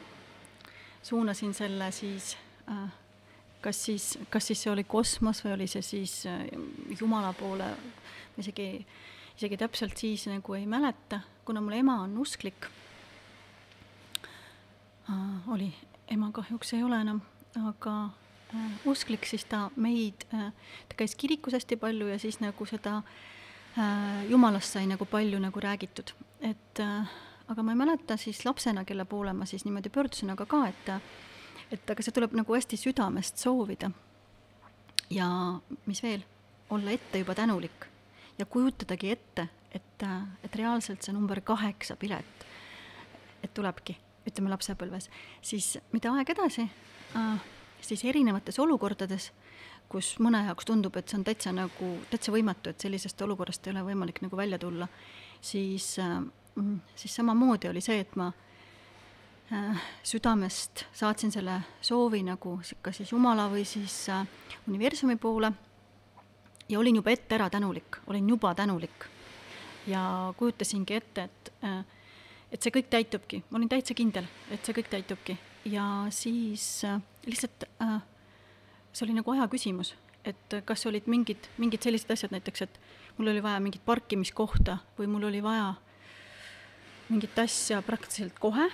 [1.03, 2.37] suunasin selle siis
[2.69, 2.89] äh,
[3.63, 6.45] kas siis, kas siis see oli kosmos või oli see siis äh,
[7.01, 7.69] Jumala poole,
[8.35, 8.69] ma isegi,
[9.37, 12.69] isegi täpselt siis nagu ei mäleta, kuna mul ema on usklik.
[15.11, 15.71] Äh,, oli,
[16.11, 17.23] ema kahjuks ei ole enam,
[17.69, 17.97] aga
[18.55, 20.51] äh, usklik, siis ta meid äh,,
[20.89, 25.61] ta käis kirikus hästi palju ja siis nagu seda äh, Jumalast sai nagu palju nagu
[25.61, 30.31] räägitud, et äh, aga ma ei mäleta siis lapsena, kelle poole ma siis niimoodi pöördusin,
[30.35, 30.97] aga ka, et
[31.73, 33.91] et aga see tuleb nagu hästi südamest soovida.
[35.11, 35.29] ja
[35.87, 36.23] mis veel,
[36.71, 37.87] olla ette juba tänulik
[38.39, 40.05] ja kujutadagi ette, et,
[40.45, 42.47] et reaalselt see number kaheksa pilet,
[43.43, 43.97] et tulebki,
[44.29, 45.09] ütleme lapsepõlves,
[45.43, 46.69] siis mida aeg edasi?
[47.17, 47.45] Äh,,
[47.83, 49.31] siis erinevates olukordades,
[49.93, 53.75] kus mõne jaoks tundub, et see on täitsa nagu, täitsa võimatu, et sellisest olukorrast ei
[53.75, 54.89] ole võimalik nagu välja tulla,
[55.45, 56.23] siis äh,,
[56.97, 58.31] siis samamoodi oli see, et ma
[60.03, 64.27] südamest saatsin selle soovi nagu kas siis Jumala või siis äh,
[64.69, 65.53] universumi poole.
[66.69, 69.09] Ja olin juba ette ära tänulik, olin juba tänulik.
[69.87, 71.85] ja kujutasingi ette, et, äh,
[72.53, 75.37] et see kõik täitubki, ma olin täitsa kindel, et see kõik täitubki.
[75.65, 76.85] Ja siis
[77.27, 77.67] lihtsalt
[78.93, 82.81] see oli nagu aja küsimus, et kas olid mingid, mingid sellised asjad näiteks, et
[83.19, 85.75] mul oli vaja mingit parkimiskohta või mul oli vaja
[87.11, 88.71] mingit asja praktiliselt kohe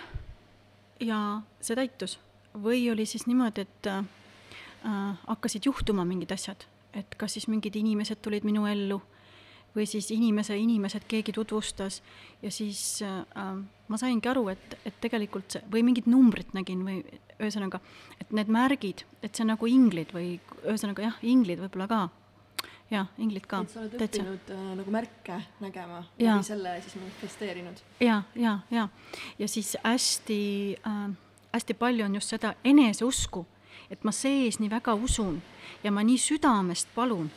[1.00, 2.18] ja see täitus.
[2.58, 4.04] või oli siis niimoodi, et äh,
[5.28, 6.64] hakkasid juhtuma mingid asjad,
[6.96, 9.00] et kas siis mingid inimesed tulid minu ellu
[9.76, 12.00] või siis inimese inimesed, keegi tutvustas.
[12.42, 13.52] Ja siis äh,
[13.88, 17.02] ma saingi aru, et, et tegelikult see, või mingit numbrit nägin või
[17.38, 17.80] ühesõnaga,
[18.18, 22.00] et need märgid, et see on nagu inglid või ühesõnaga jah, inglid võib-olla ka
[22.90, 23.62] jah, inglid ka.
[23.62, 24.22] et sa oled Täitsa.
[24.22, 27.82] õppinud äh, nagu märke nägema ja selle siis manifesteerinud.
[28.00, 28.88] ja, ja, ja,
[29.38, 30.40] ja siis hästi
[30.86, 31.10] äh,,
[31.52, 33.46] hästi palju on just seda eneseusku,
[33.90, 35.42] et ma sees nii väga usun
[35.84, 37.30] ja ma nii südamest palun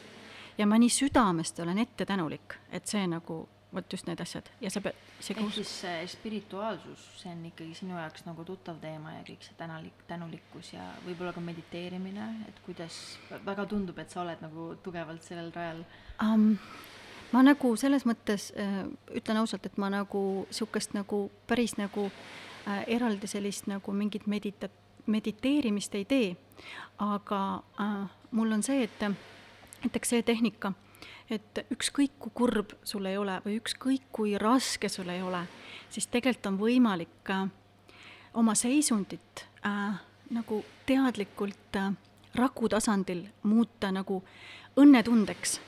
[0.57, 4.69] ja ma nii südamest olen ette tänulik, et see nagu vot just need asjad ja
[4.69, 9.23] sa pead ehk siis see spirituaalsus, see on ikkagi sinu jaoks nagu tuttav teema ja
[9.27, 12.99] kõik see tänalik, tänulikkus ja võib-olla ka mediteerimine, et kuidas,
[13.45, 15.83] väga tundub, et sa oled nagu tugevalt sellel rajal
[16.23, 16.55] um,?
[17.31, 18.83] ma nagu selles mõttes äh,
[19.15, 24.71] ütlen ausalt, et ma nagu niisugust nagu päris nagu äh, eraldi sellist nagu mingit medita-,
[25.07, 26.31] mediteerimist ei tee,
[26.99, 27.41] aga
[27.79, 29.11] äh, mul on see, et
[29.81, 30.75] et eks see tehnika
[31.29, 35.45] et ükskõik kui kurb sul ei ole või ükskõik kui raske sul ei ole,
[35.89, 37.47] siis tegelikult on võimalik äh,
[38.33, 39.99] oma seisundit äh,
[40.31, 41.91] nagu teadlikult äh,
[42.35, 44.23] raku tasandil muuta nagu
[44.79, 45.59] õnnetundeks.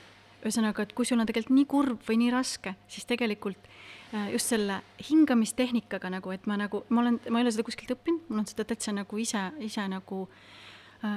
[0.44, 3.70] ühesõnaga, et kui sul on tegelikult nii kurb või nii raske, siis tegelikult
[4.12, 7.94] äh, just selle hingamistehnikaga nagu, et ma nagu, ma olen, ma ei ole seda kuskilt
[7.96, 10.63] õppinud, mul on seda täitsa nagu ise, ise nagu äh,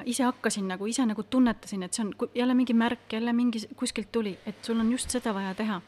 [0.06, 4.12] ise hakkasin nagu, ise nagu tunnetasin, et see on jälle mingi märk, jälle mingi kuskilt
[4.12, 5.82] tuli, et sul on just seda vaja teha.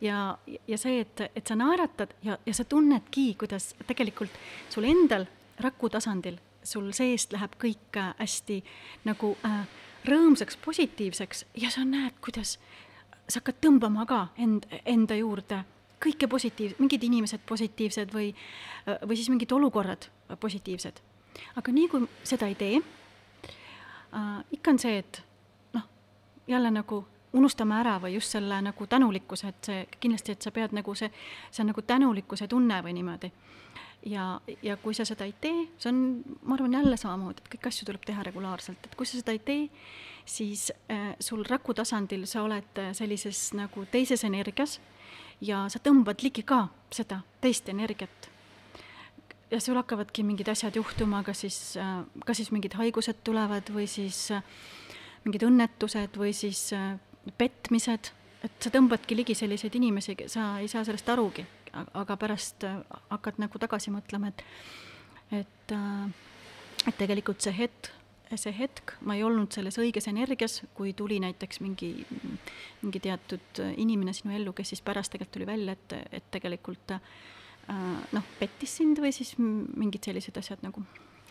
[0.00, 0.38] ja,
[0.68, 4.30] ja see, et, et sa naeratad ja, ja sa tunnedki, kuidas tegelikult
[4.70, 5.26] sul endal
[5.60, 8.62] raku tasandil, sul seest läheb kõik äh, hästi
[9.08, 9.62] nagu äh,
[10.08, 12.56] rõõmsaks, positiivseks ja sa näed, kuidas
[13.28, 15.62] sa hakkad tõmbama ka end, enda juurde
[16.02, 18.32] kõike positiivset, mingid inimesed positiivsed või,
[18.88, 20.08] äh, või siis mingid olukorrad
[20.40, 21.00] positiivsed.
[21.56, 22.82] aga nii kui seda ei tee
[24.14, 25.22] äh, ikka on see, et
[25.74, 25.88] noh,
[26.48, 30.74] jälle nagu unustame ära või just selle nagu tänulikkuse, et see kindlasti, et sa pead
[30.76, 31.08] nagu see,
[31.50, 33.32] see on nagu tänulikkuse tunne või niimoodi.
[34.06, 36.00] ja, ja kui sa seda ei tee, see on,
[36.42, 39.38] ma arvan, jälle samamoodi, et kõiki asju tuleb teha regulaarselt, et kui sa seda ei
[39.38, 39.68] tee,
[40.26, 44.80] siis äh, sul raku tasandil sa oled äh, sellises nagu teises energias
[45.40, 48.31] ja sa tõmbad ligi ka seda teist energiat
[49.52, 53.86] ja sul hakkavadki mingid asjad juhtuma, kas siis, äh, kas siis mingid haigused tulevad või
[53.90, 54.44] siis äh,
[55.26, 56.96] mingid õnnetused või siis äh,
[57.38, 58.12] petmised,
[58.42, 62.64] et sa tõmbadki ligi selliseid inimesi, sa ei saa sellest arugi, aga pärast
[63.10, 64.46] hakkad nagu tagasi mõtlema, et
[65.32, 65.72] et,
[66.84, 67.88] et tegelikult see hetk,
[68.36, 71.88] see hetk, ma ei olnud selles õiges energias, kui tuli näiteks mingi,
[72.82, 77.00] mingi teatud inimene sinu ellu, kes siis pärast tegelikult tuli välja, et, et tegelikult äh,
[77.68, 80.82] noh, pettis sind või siis mingid sellised asjad nagu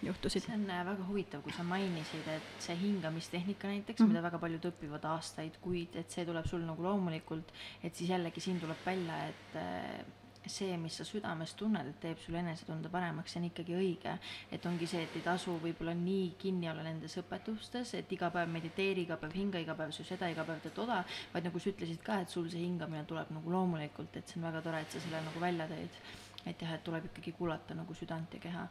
[0.06, 0.46] juhtusid?
[0.46, 4.14] see on äh, väga huvitav, kui sa mainisid, et see hingamistehnika näiteks mm, -hmm.
[4.14, 8.42] mida väga paljud õpivad aastaid, kuid et see tuleb sul nagu loomulikult, et siis jällegi
[8.42, 10.02] siin tuleb välja, et äh,
[10.50, 14.18] see, mis sa südames tunned, et teeb sul enesetunde paremaks, see on ikkagi õige.
[14.52, 18.50] et ongi see, et ei tasu võib-olla nii kinni olla nendes õpetustes, et iga päev
[18.50, 21.70] mediteeri, iga päev hinga, iga päev söö seda, iga päev tee toda, vaid nagu sa
[21.70, 24.92] ütlesid ka, et sul see hingamine tuleb nagu loomulikult, et see on väga tore, et
[24.92, 26.02] sa selle nagu välja tõid
[26.46, 28.68] et jah, et tuleb ikkagi kuulata nagu südant ja keha.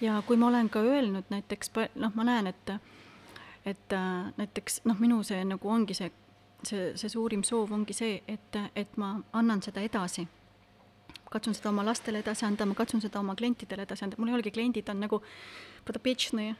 [0.00, 2.72] ja kui ma olen ka öelnud näiteks, noh, ma näen, et,
[3.64, 6.12] et äh, näiteks noh, minu see nagu ongi see,
[6.64, 10.28] see, see suurim soov ongi see, et, et ma annan seda edasi
[11.30, 14.38] katsun seda oma lastele edasi anda, ma katsun seda oma klientidele edasi anda, mul ei
[14.38, 15.20] olegi kliendid, on nagu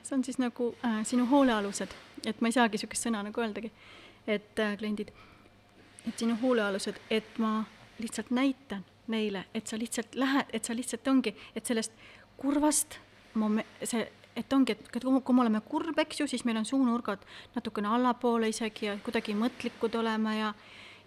[0.02, 3.72] see on siis nagu äh, sinu hoolealused, et ma ei saagi niisugust sõna nagu öeldagi,
[4.26, 5.10] et äh, kliendid,
[6.06, 7.64] et sinu hoolealused, et ma
[7.98, 11.92] lihtsalt näitan, neile, et sa lihtsalt lähed, et sa lihtsalt ongi, et sellest
[12.40, 13.00] kurvast
[13.34, 14.06] mom-, see,
[14.36, 17.24] et ongi, et kui me oleme kurb, eks ju, siis meil on suunurgad
[17.56, 20.52] natukene allapoole isegi ja kuidagi mõtlikud oleme ja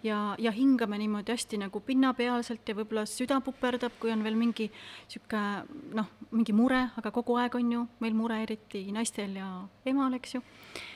[0.04, 4.68] ja, ja hingame niimoodi hästi nagu pinnapealselt ja võib-olla süda puperdab, kui on veel mingi
[4.70, 9.48] niisugune noh, mingi mure, aga kogu aeg on ju meil mure, eriti naistel ja
[9.88, 10.42] emal, eks ju,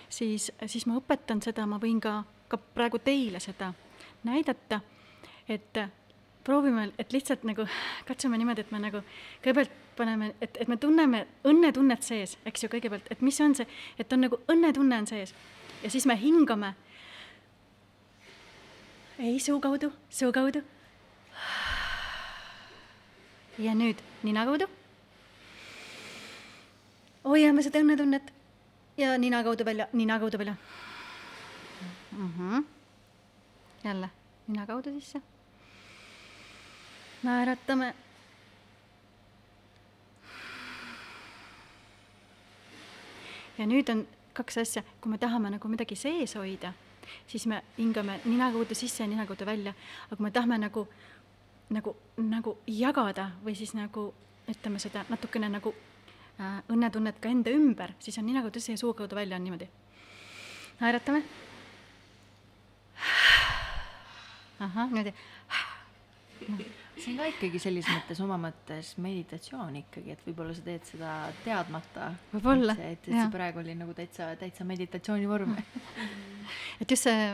[0.09, 3.73] siis, siis ma õpetan seda, ma võin ka, ka praegu teile seda
[4.29, 4.81] näidata,
[5.49, 5.83] et
[6.44, 7.66] proovime, et lihtsalt nagu
[8.09, 9.03] katsume niimoodi, et me nagu
[9.44, 13.66] kõigepealt paneme, et, et me tunneme õnnetunnet sees, eks ju, kõigepealt, et mis on see,
[13.99, 15.35] et on nagu õnnetunne on sees
[15.83, 16.75] ja siis me hingame.
[19.18, 20.62] Ei, suu kaudu, suu kaudu.
[23.59, 24.68] ja nüüd nina kaudu.
[27.24, 28.31] hoiame seda õnnetunnet
[28.96, 30.57] ja nina kaudu välja, nina kaudu välja
[32.12, 32.33] mm.
[32.38, 32.64] -hmm.
[33.85, 34.11] jälle
[34.46, 35.22] nina kaudu sisse
[37.22, 37.94] naeratame.
[43.59, 46.72] ja nüüd on kaks asja, kui me tahame nagu midagi sees hoida,
[47.27, 49.75] siis me hingame nina kaudu sisse ja nina kaudu välja,
[50.11, 50.87] aga me tahame nagu,
[51.71, 54.12] nagu, nagu jagada või siis nagu
[54.49, 55.75] ütleme seda natukene nagu
[56.40, 59.44] äh, õnnetunnet ka enda ümber, siis on nina kaudu sisse ja suu kaudu välja on
[59.44, 59.68] niimoodi.
[60.81, 61.23] naeratame.
[64.61, 65.14] ahah, niimoodi
[67.03, 71.13] see on ka ikkagi selles mõttes oma mõttes meditatsioon ikkagi, et võib-olla sa teed seda
[71.45, 72.13] teadmata.
[72.33, 75.55] võib-olla, et, et see praegu oli nagu täitsa, täitsa meditatsiooni vorm
[76.81, 77.29] et just see,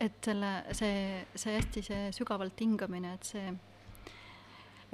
[0.00, 3.52] et selle, see, see hästi see sügavalt hingamine, et see,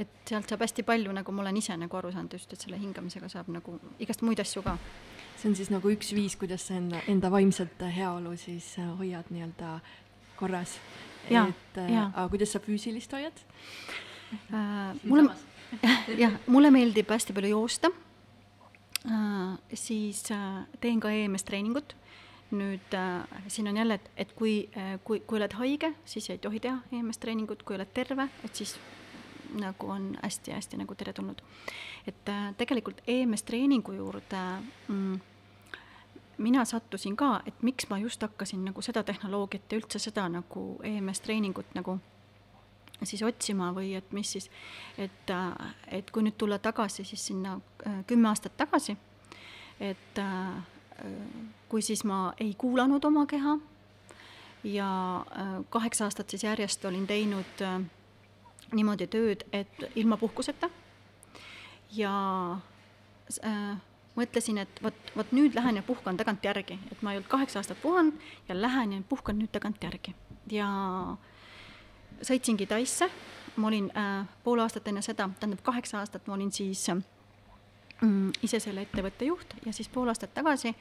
[0.00, 2.80] et sealt saab hästi palju, nagu ma olen ise nagu aru saanud just, et selle
[2.80, 4.76] hingamisega saab nagu igast muid asju ka.
[5.36, 9.78] see on siis nagu üks viis, kuidas sa enda, enda vaimset heaolu siis hoiad nii-öelda
[10.38, 10.78] korras.
[11.30, 13.44] et äh, aga kuidas sa füüsilist hoiad?
[14.52, 14.94] Äh,.
[15.04, 15.34] mulle,
[16.22, 17.90] jah, mulle meeldib hästi palju joosta
[19.06, 19.58] äh,.
[19.74, 21.96] siis äh, teen ka EMS treeningut.
[22.54, 22.92] nüüd
[23.48, 24.68] siin on jälle, et, et kui
[25.04, 28.76] kui, kui oled haige, siis ei tohi teha EMS treeningut, kui oled terve, et siis
[29.58, 31.42] nagu on hästi-hästi nagu teretulnud.
[32.06, 34.42] et tegelikult EMS treeningu juurde
[34.88, 35.20] mm,
[36.38, 40.64] mina sattusin ka, et miks ma just hakkasin nagu seda tehnoloogiat ja üldse seda nagu
[40.82, 41.98] EMS treeningut nagu
[43.06, 44.50] siis otsima või et mis siis,
[44.98, 48.96] et, äh, et kui nüüd tulla tagasi siis sinna äh, kümme aastat tagasi,
[49.80, 51.06] et äh,
[51.68, 53.58] kui siis ma ei kuulanud oma keha
[54.64, 54.88] ja
[55.70, 57.64] kaheksa aastat siis järjest olin teinud
[58.72, 60.70] niimoodi tööd, et ilma puhkuseta
[61.94, 62.14] ja
[63.44, 63.76] äh,
[64.18, 67.80] mõtlesin, et vot, vot nüüd lähen ja puhkan tagantjärgi, et ma ei olnud kaheksa aastat
[67.82, 70.14] puhanud ja lähen ja puhkan nüüd tagantjärgi.
[70.52, 70.68] Ja
[71.12, 71.33] äh,
[72.22, 73.08] sõitsingi Taisse,
[73.56, 77.02] ma olin äh, pool aastat enne seda, tähendab kaheksa aastat ma olin siis äh,
[78.42, 80.74] ise selle ettevõtte juht ja siis pool aastat tagasi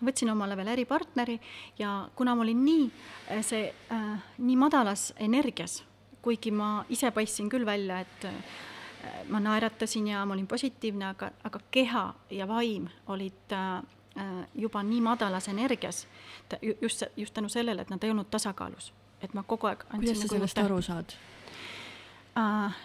[0.00, 1.38] ma võtsin omale veel äripartneri
[1.78, 4.08] ja kuna ma olin nii äh, see äh,
[4.38, 5.82] nii madalas energias,
[6.22, 8.58] kuigi ma ise paistsin küll välja, et äh,
[9.28, 13.78] ma naeratasin ja ma olin positiivne, aga, aga keha ja vaim olid äh,
[14.18, 16.06] äh juba nii madalas energias,
[16.80, 20.28] just, just tänu sellele, et nad ei olnud tasakaalus, et ma kogu aeg kuidas sa
[20.28, 21.16] nagu sellest aru saad
[22.36, 22.84] äh,?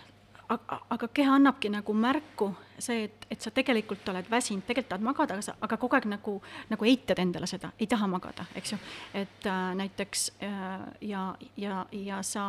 [0.53, 2.49] aga, aga keha annabki nagu märku
[2.81, 6.07] see, et, et sa tegelikult oled väsinud, tegelikult tahad magada, aga sa, aga kogu aeg
[6.11, 6.33] nagu,
[6.71, 8.79] nagu eitad endale seda, ei taha magada, eks ju.
[9.19, 11.23] et äh, näiteks äh, ja,
[11.59, 12.47] ja, ja sa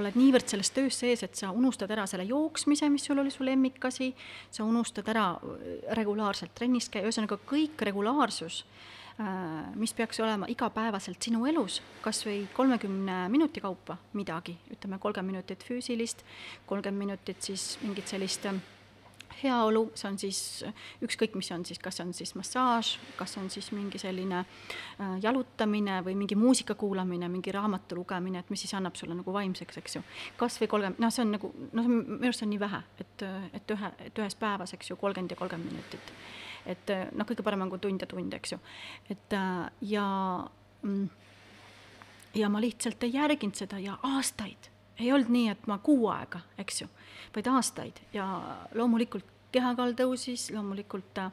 [0.00, 3.46] oled niivõrd selles töös sees, et sa unustad ära selle jooksmise, mis sul oli su
[3.46, 4.12] lemmikasi,
[4.50, 8.97] sa unustad ära äh, regulaarselt trennis käia, ühesõnaga kõik regulaarsus Äh,
[9.74, 15.64] mis peaks olema igapäevaselt sinu elus, kas või kolmekümne minuti kaupa midagi, ütleme kolmkümmend minutit
[15.66, 16.22] füüsilist,
[16.70, 18.60] kolmkümmend minutit siis mingit sellist äh,
[19.42, 20.40] heaolu, see on siis
[21.04, 26.00] ükskõik, mis on siis, kas on siis massaaž, kas on siis mingi selline äh, jalutamine
[26.06, 29.98] või mingi muusika kuulamine, mingi raamatu lugemine, et mis siis annab sulle nagu vaimseks, eks
[29.98, 30.04] ju.
[30.40, 33.28] kas või kolmkümmend, noh, see on nagu, noh, minu arust on nii vähe, et,
[33.60, 36.14] et ühe, et ühes päevas, eks ju, kolmkümmend ja kolmkümmend minutit
[36.68, 38.58] et eh, noh, kõige parem on kui tund ja tund, eks ju.
[39.10, 40.06] et äh, ja,
[40.82, 41.06] mm,
[42.38, 44.70] ja ma lihtsalt ei järginud seda ja aastaid.
[44.98, 46.88] Ei olnud nii, et ma kuu aega, eks ju,
[47.34, 48.00] vaid aastaid.
[48.12, 48.26] Ja
[48.74, 51.30] loomulikult kehakaal tõusis, loomulikult äh,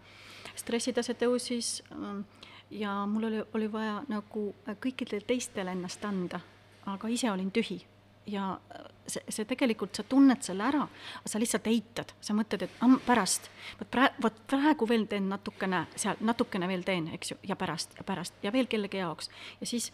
[0.56, 2.46] stressitase tõusis äh,
[2.84, 6.40] ja mul oli, oli vaja nagu kõikidele teistele ennast anda,
[6.86, 7.82] aga ise olin tühi
[8.28, 8.60] ja
[9.08, 10.86] see, see tegelikult, sa tunned selle ära,
[11.20, 13.50] aga sa lihtsalt eitad, sa mõtled, et am, pärast,
[13.80, 17.98] vot praegu, vot praegu veel teen natukene seal, natukene veel teen, eks ju, ja pärast
[18.00, 19.30] ja pärast ja veel kellegi jaoks.
[19.62, 19.92] ja siis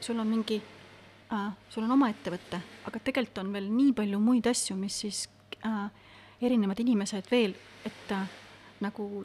[0.00, 0.62] sul on mingi
[1.32, 5.26] äh,, sul on oma ettevõte, aga tegelikult on veel nii palju muid asju, mis siis
[5.64, 5.86] äh,
[6.40, 8.26] erinevad inimesed veel, et äh,
[8.84, 9.24] nagu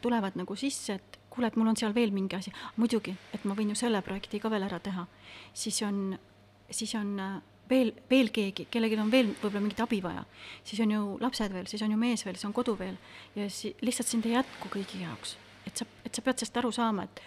[0.00, 3.54] tulevad nagu sisse, et kuule, et mul on seal veel mingi asi, muidugi, et ma
[3.54, 5.04] võin ju selle projekti ka veel ära teha,
[5.54, 6.18] siis on
[6.70, 7.38] siis on äh,
[7.70, 10.24] veel, veel keegi, kellelgi on veel võib-olla mingit abi vaja,
[10.66, 12.98] siis on ju lapsed veel, siis on ju mees veel, siis on kodu veel
[13.38, 15.36] ja si-, lihtsalt sind ei jätku kõigi jaoks.
[15.66, 17.22] et sa, et sa pead sellest aru saama, et,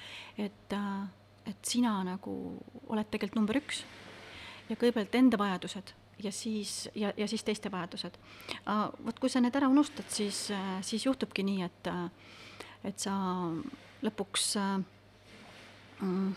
[0.50, 2.38] et, äh, et sina nagu
[2.88, 3.84] oled tegelikult number üks
[4.70, 8.20] ja kõigepealt enda vajadused ja siis, ja, ja siis teiste vajadused.
[9.06, 11.92] vot kui sa need ära unustad, siis, äh, siis juhtubki nii, et,
[12.84, 13.16] et sa
[14.04, 14.54] lõpuks
[16.04, 16.32] mm,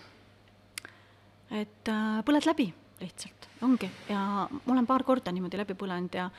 [1.56, 1.88] et
[2.26, 4.20] põled läbi lihtsalt, ongi, ja
[4.50, 6.30] ma olen paar korda niimoodi läbi põlenud ja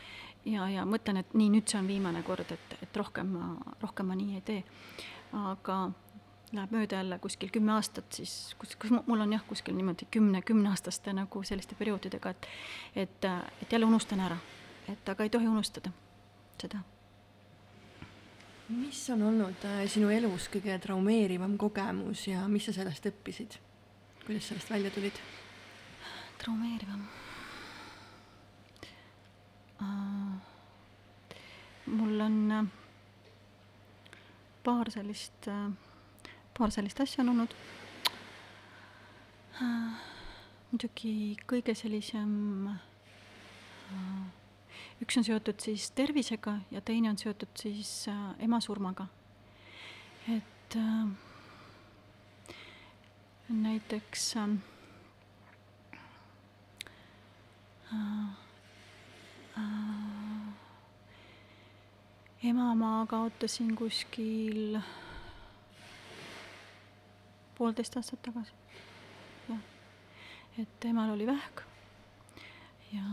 [0.47, 4.07] ja, ja mõtlen, et nii, nüüd see on viimane kord, et, et rohkem ma, rohkem
[4.09, 4.63] ma nii ei tee.
[5.35, 5.77] aga
[6.55, 10.41] läheb mööda jälle kuskil kümme aastat, siis kus, kus mul on jah, kuskil niimoodi kümne,
[10.41, 12.47] kümneaastaste nagu selliste perioodidega, et
[12.95, 13.27] et,
[13.61, 14.37] et jälle unustan ära,
[14.87, 15.91] et aga ei tohi unustada
[16.61, 16.79] seda.
[18.69, 23.59] mis on olnud äh, sinu elus kõige traumeerivam kogemus ja mis sa sellest õppisid?
[24.25, 25.19] kuidas sellest välja tulid?
[26.43, 27.03] Traumeerivam
[31.97, 32.67] mul on uh,
[34.63, 35.69] paar sellist uh,,
[36.57, 37.53] paar sellist asja on olnud
[40.71, 41.13] muidugi
[41.49, 42.33] kõige sellisem
[42.73, 44.25] uh,
[45.03, 49.07] üks on seotud siis tervisega ja teine on seotud siis äh, ema surmaga.
[50.27, 51.07] et äh,
[53.49, 54.57] näiteks äh,
[62.43, 64.79] ema ma kaotasin kuskil
[67.57, 68.53] poolteist aastat tagasi,
[69.49, 69.59] jah.
[70.61, 71.63] et emal oli vähk.
[72.93, 73.03] Ja,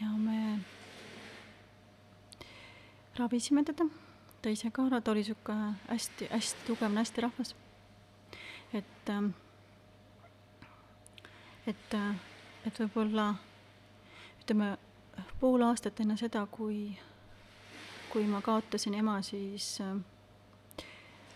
[0.00, 0.58] ja me
[3.18, 3.86] ravisime teda,
[4.42, 5.56] ta ise ka, ta oli sihuke
[5.88, 7.54] hästi-hästi tugev naisterahvas.
[8.72, 9.14] et,
[11.66, 11.96] et
[12.66, 13.32] et võib-olla
[14.42, 14.74] ütleme,
[15.40, 16.90] pool aastat enne seda, kui,
[18.12, 19.94] kui ma kaotasin ema, siis äh,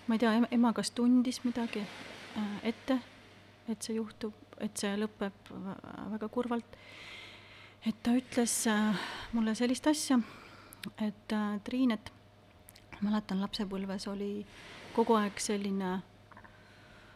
[0.07, 2.99] ma ei tea, ema kas tundis midagi äh, ette,
[3.69, 5.53] et see juhtub, et see lõpeb
[6.15, 6.79] väga kurvalt.
[7.87, 10.19] et ta ütles äh, mulle sellist asja,
[11.01, 11.33] et
[11.65, 12.13] Triin, et
[13.01, 14.45] mäletan lapsepõlves oli
[14.95, 15.97] kogu aeg selline,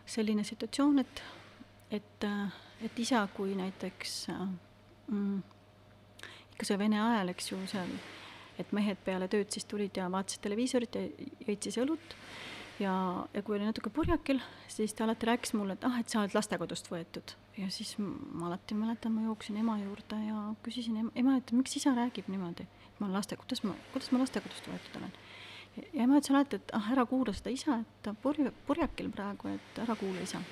[0.09, 1.23] selline situatsioon, et,
[1.91, 2.27] et
[2.85, 4.17] et isa, kui näiteks
[5.09, 5.41] mm,
[6.55, 7.91] ikka see Vene ajal, eks ju, seal,
[8.59, 11.05] et mehed peale tööd siis tulid ja vaatasid televiisorit ja
[11.47, 12.17] jõid siis õlut
[12.81, 16.23] ja, ja kui oli natuke purjakil, siis ta alati rääkis mulle, et ah, et sa
[16.23, 17.35] oled lastekodust võetud.
[17.59, 21.95] ja siis ma alati mäletan, ma jooksin ema juurde ja küsisin ema, et miks isa
[21.97, 25.15] räägib niimoodi, et ma laste, kuidas ma, kuidas ma lastekodust võetud olen.
[25.77, 29.55] ja ema ütles alati, et ah, ära kuula seda isa, et ta purj-, purjakil praegu,
[29.55, 30.43] et ära kuula isa.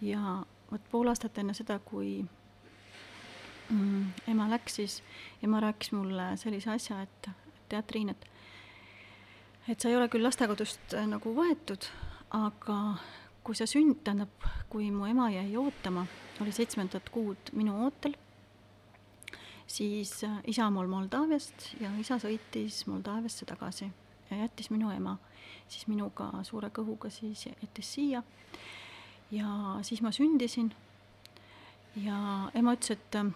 [0.00, 0.42] ja
[0.72, 2.22] vot pool aastat enne seda, kui
[3.68, 4.98] mm, ema läks, siis
[5.44, 7.30] ema rääkis mulle sellise asja, et
[7.68, 8.28] tead, Triin, et
[9.70, 11.86] et sa ei ole küll lastekodust äh, nagu võetud,
[12.34, 12.78] aga
[13.46, 16.06] kui sa sünd-, tähendab, kui mu ema jäi ootama,
[16.42, 18.16] oli seitsmendat kuud minu ootel,
[19.70, 23.86] siis äh, isa mul Moldaaviast ja isa sõitis Moldaaviasse tagasi
[24.30, 25.18] ja jättis minu ema
[25.72, 28.22] siis minuga suure kõhuga siis jättis siia.
[29.32, 30.72] Ja siis ma sündisin
[31.96, 33.30] ja ema ütles, et äh,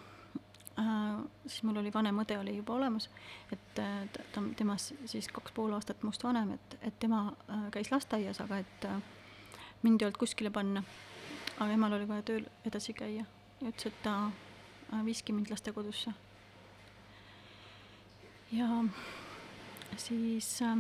[1.46, 3.08] siis mul oli vanem õde oli juba olemas,
[3.52, 7.90] et äh, ta, temast siis kaks pool aastat must vanem, et, et tema äh, käis
[7.92, 9.00] lasteaias, aga et äh,
[9.82, 10.84] mind ei olnud kuskile panna.
[11.58, 14.16] aga emal oli vaja tööl edasi käia ja ütles, et ta
[14.92, 16.12] äh, viiski mind lastekodusse.
[18.52, 18.84] ja
[19.96, 20.76] siis äh,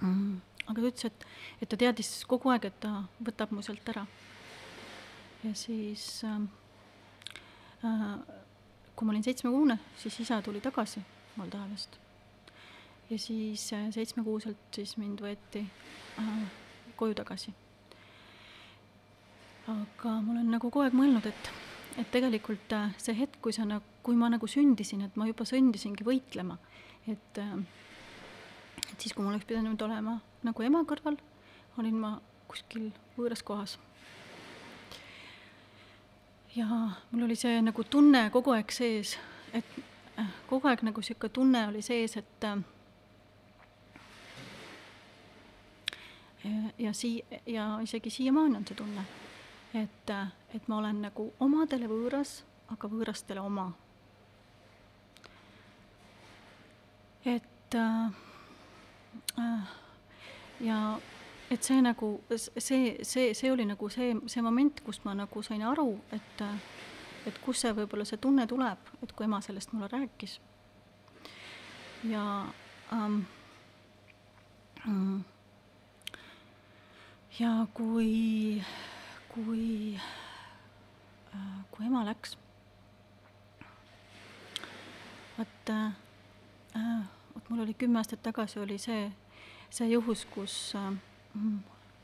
[0.00, 1.26] mm, aga ta ütles, et,
[1.62, 4.06] et ta teadis kogu aeg, et ta võtab mu sealt ära.
[5.44, 6.40] ja siis äh,
[7.84, 8.18] Äh,
[8.96, 11.00] kui ma olin seitsmekuune, siis isa tuli tagasi
[11.36, 11.98] Moldaaviast.
[13.10, 15.60] ja siis äh, seitsmekuuselt siis mind võeti
[16.18, 16.30] äh,
[16.96, 17.52] koju tagasi.
[19.68, 21.50] aga ma olen nagu kogu aeg mõelnud, et,
[22.00, 25.44] et tegelikult äh, see hetk, kui sa nagu, kui ma nagu sündisin, et ma juba
[25.44, 26.56] sündisingi võitlema,
[27.06, 27.58] et äh,
[28.86, 30.16] et siis, kui ma oleks pidanud olema
[30.46, 31.18] nagu ema kõrval,
[31.78, 32.16] olin ma
[32.46, 33.78] kuskil võõras kohas
[36.56, 36.66] ja
[37.10, 39.16] mul oli see nagu tunne kogu aeg sees,
[39.52, 39.68] et
[40.18, 42.56] äh, kogu aeg nagu niisugune tunne oli sees, et äh,
[46.78, 49.04] ja sii-, ja isegi siiamaani on see tunne,
[49.74, 52.38] et, äh, et ma olen nagu omadele võõras,
[52.72, 53.72] aga võõrastele oma.
[57.26, 58.12] et äh,
[60.60, 60.98] ja
[61.50, 65.62] et see nagu, see, see, see oli nagu see, see moment, kus ma nagu sain
[65.62, 66.42] aru, et,
[67.26, 70.40] et kust see võib-olla see tunne tuleb, et kui ema sellest mulle rääkis.
[72.06, 72.24] ja
[72.92, 73.20] ähm,
[74.84, 75.20] mm,
[77.38, 78.62] ja kui,
[79.28, 79.94] kui
[81.34, 82.38] äh,, kui ema läks,
[85.38, 85.92] vot äh,
[87.34, 89.10] vot mul oli kümme aastat tagasi oli see,
[89.76, 90.94] see juhus, kus äh,
[91.36, 91.58] Mm.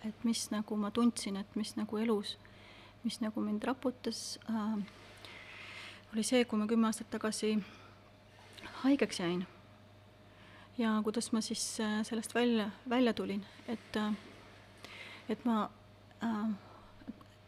[0.05, 2.37] et mis nagu ma tundsin, et mis nagu elus,
[3.05, 4.83] mis nagu mind raputas äh,,
[6.13, 7.55] oli see, kui ma kümme aastat tagasi
[8.83, 9.47] haigeks jäin.
[10.79, 14.13] ja kuidas ma siis äh, sellest välja, välja tulin, et äh,,
[15.29, 15.71] et ma
[16.23, 16.51] äh,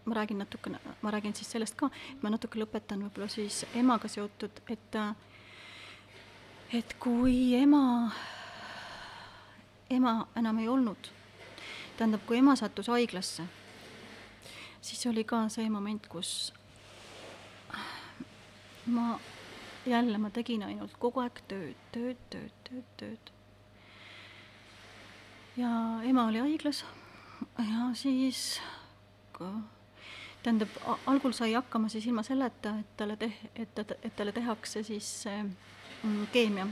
[0.05, 4.09] ma räägin natukene, ma räägin siis sellest ka, et ma natuke lõpetan võib-olla siis emaga
[4.09, 4.97] seotud, et
[6.73, 8.11] et kui ema,
[9.97, 11.11] ema enam ei olnud.
[11.97, 13.47] Tähendab, kui ema sattus haiglasse,
[14.83, 16.53] siis oli ka see moment, kus
[18.87, 19.19] ma
[19.87, 23.33] jälle, ma tegin ainult kogu aeg tööd, tööd, tööd, tööd, tööd.
[25.57, 25.71] ja
[26.05, 26.85] ema oli haiglas
[27.59, 28.61] ja siis
[30.43, 30.69] tähendab,
[31.07, 35.11] algul sai hakkama siis ilma selleta, et talle teh-, et ta, et talle tehakse siis
[35.31, 36.67] mm, keemia,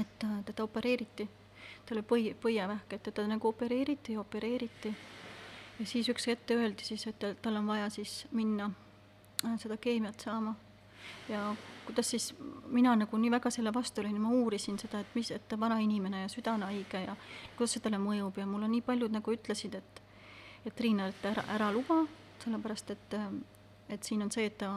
[0.00, 1.28] et teda opereeriti
[1.86, 4.94] tal oli põi, põievähk, et teda nagu opereeriti ja opereeriti.
[5.78, 8.70] ja siis üks hetk öeldi siis, et tal on vaja siis minna
[9.44, 10.54] äh, seda keemiat saama.
[11.28, 11.54] ja
[11.86, 12.34] kuidas siis
[12.66, 15.78] mina nagu nii väga selle vastu olin, ma uurisin seda, et mis, et ta vana
[15.78, 17.16] inimene ja süda on haige ja
[17.56, 20.02] kuidas see talle mõjub ja mulle nii paljud nagu ütlesid, et
[20.66, 22.04] et Riina, et ära, ära luba,
[22.44, 23.16] sellepärast et,
[23.90, 24.70] et siin on see, et ta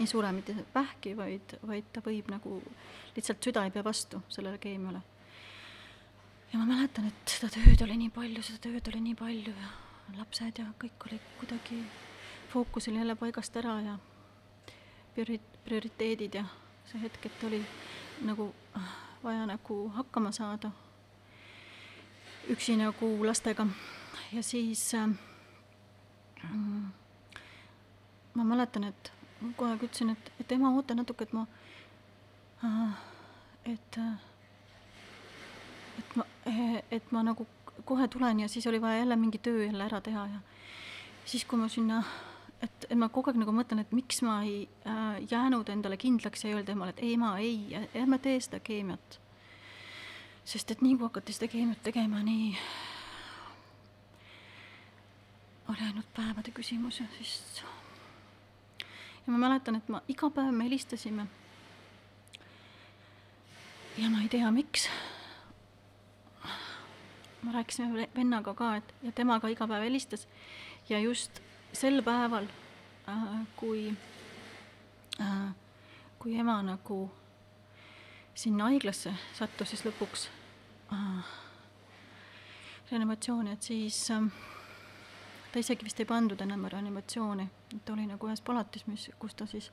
[0.00, 2.58] ei sure mitte vähki, vaid, vaid ta võib nagu,
[3.14, 5.02] lihtsalt süda ei pea vastu sellele keemiale
[6.52, 9.70] ja ma mäletan, et seda tööd oli nii palju, seda tööd oli nii palju ja
[10.18, 11.78] lapsed ja kõik oli kuidagi,
[12.52, 13.98] fookus oli jälle paigast ära ja
[15.14, 16.44] priori-, prioriteedid ja
[16.90, 17.62] see hetk, et oli
[18.26, 18.50] nagu
[19.22, 20.72] vaja nagu hakkama saada
[22.50, 23.66] üksi nagu lastega.
[24.32, 25.08] Ja siis äh,
[28.34, 31.46] ma mäletan, et kogu aeg ütlesin, et, et ema, oota natuke, et ma
[32.64, 33.00] äh,,
[33.72, 34.31] et äh,
[35.98, 36.26] et ma,
[36.90, 37.46] et ma nagu
[37.84, 40.40] kohe tulen ja siis oli vaja jälle mingi töö jälle ära teha ja
[41.24, 42.02] siis, kui ma sinna,
[42.62, 46.44] et, et ma kogu aeg nagu mõtlen, et miks ma ei äh, jäänud endale kindlaks
[46.44, 49.18] ja öelda emale, et ei, ema, ei, ärme tee seda keemiat.
[50.44, 52.56] sest et nii kui hakati seda keemiat tegema, nii
[55.70, 57.62] oli ainult päevade küsimus ja siis
[59.26, 61.26] ja ma mäletan, et ma iga päev me helistasime
[63.98, 64.88] ja ma ei tea, miks.
[67.42, 70.28] Ma rääkisime vennaga ka, et ja tema ka iga päev helistas.
[70.88, 72.46] Ja just sel päeval
[73.08, 73.94] äh,, kui
[75.20, 75.50] äh,,
[76.18, 77.10] kui ema nagu
[78.34, 80.28] sinna haiglasse sattus siis lõpuks
[80.92, 81.34] äh,
[82.90, 84.22] reanimatsiooni, et siis äh,
[85.52, 87.48] ta isegi vist ei pandud enam reanimatsiooni,
[87.84, 89.70] ta oli nagu ühes palatis, mis, kus ta siis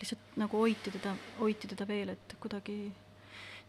[0.00, 2.76] lihtsalt nagu hoiti teda, hoiti teda veel, et kuidagi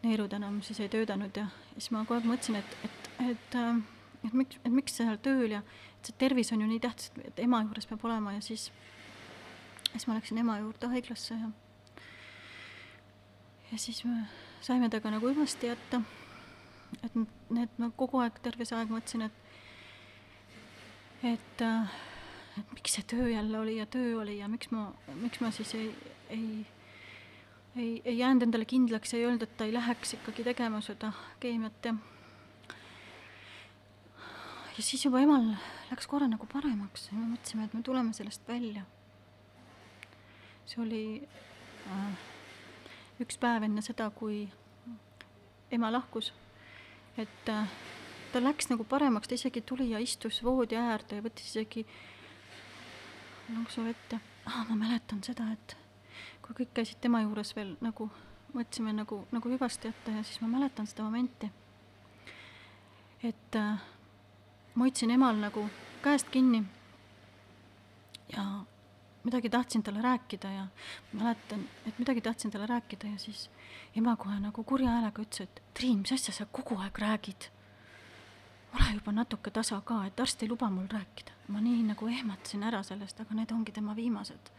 [0.03, 1.35] neerud enam siis ei töötanud.
[1.35, 3.81] Ja siis ma kogu aeg mõtlesin, et, et, et, äh,
[4.25, 5.63] et miks, et miks seal tööl ja
[5.99, 8.69] et see tervis on ju nii tähtis, et ema juures peab olema ja siis,
[9.91, 11.51] siis ma läksin ema juurde haiglasse ja
[13.71, 14.25] ja siis me
[14.61, 16.01] saime temaga nagu hüvasti jätta.
[17.03, 17.13] et
[17.49, 19.41] need, ma kogu aeg, terve see aeg mõtlesin, et
[21.23, 21.93] et, äh,
[22.59, 24.89] et miks see töö jälle oli ja töö oli ja miks ma,
[25.21, 25.91] miks ma siis ei,
[26.29, 26.65] ei,
[27.75, 31.85] ei, ei jäänud endale kindlaks ei öelnud, et ta ei läheks ikkagi tegema seda keemiat
[31.85, 31.95] ja
[34.77, 35.51] ja siis juba emal
[35.91, 38.83] läks korra nagu paremaks ja me mõtlesime, et me tuleme sellest välja.
[40.65, 41.03] see oli
[41.91, 42.27] äh,
[43.19, 44.45] üks päev enne seda, kui
[45.71, 46.31] ema lahkus,
[47.19, 47.75] et äh,
[48.31, 51.85] tal läks nagu paremaks, ta isegi tuli ja istus voodi äärde ja võttis isegi
[53.51, 54.19] lonksu ette.
[54.45, 55.75] ah, ma mäletan seda, et
[56.41, 58.07] kui kõik käisid tema juures veel nagu,
[58.55, 61.51] mõtlesime nagu, nagu hüvasti jätta ja siis ma mäletan seda momenti.
[63.23, 63.83] et äh,
[64.75, 65.69] ma hoidsin emal nagu
[66.03, 66.63] käest kinni
[68.33, 68.43] ja
[69.23, 70.67] midagi tahtsin talle rääkida ja
[71.13, 73.49] mäletan, et midagi tahtsin talle rääkida ja siis
[73.95, 77.51] ema kohe nagu kurja häälega ütles, et Triin, mis asja sa kogu aeg räägid
[78.73, 81.31] ole juba natuke tasa ka, et arst ei luba mul rääkida.
[81.47, 84.51] ma nii nagu ehmatasin ära sellest, aga need ongi tema viimased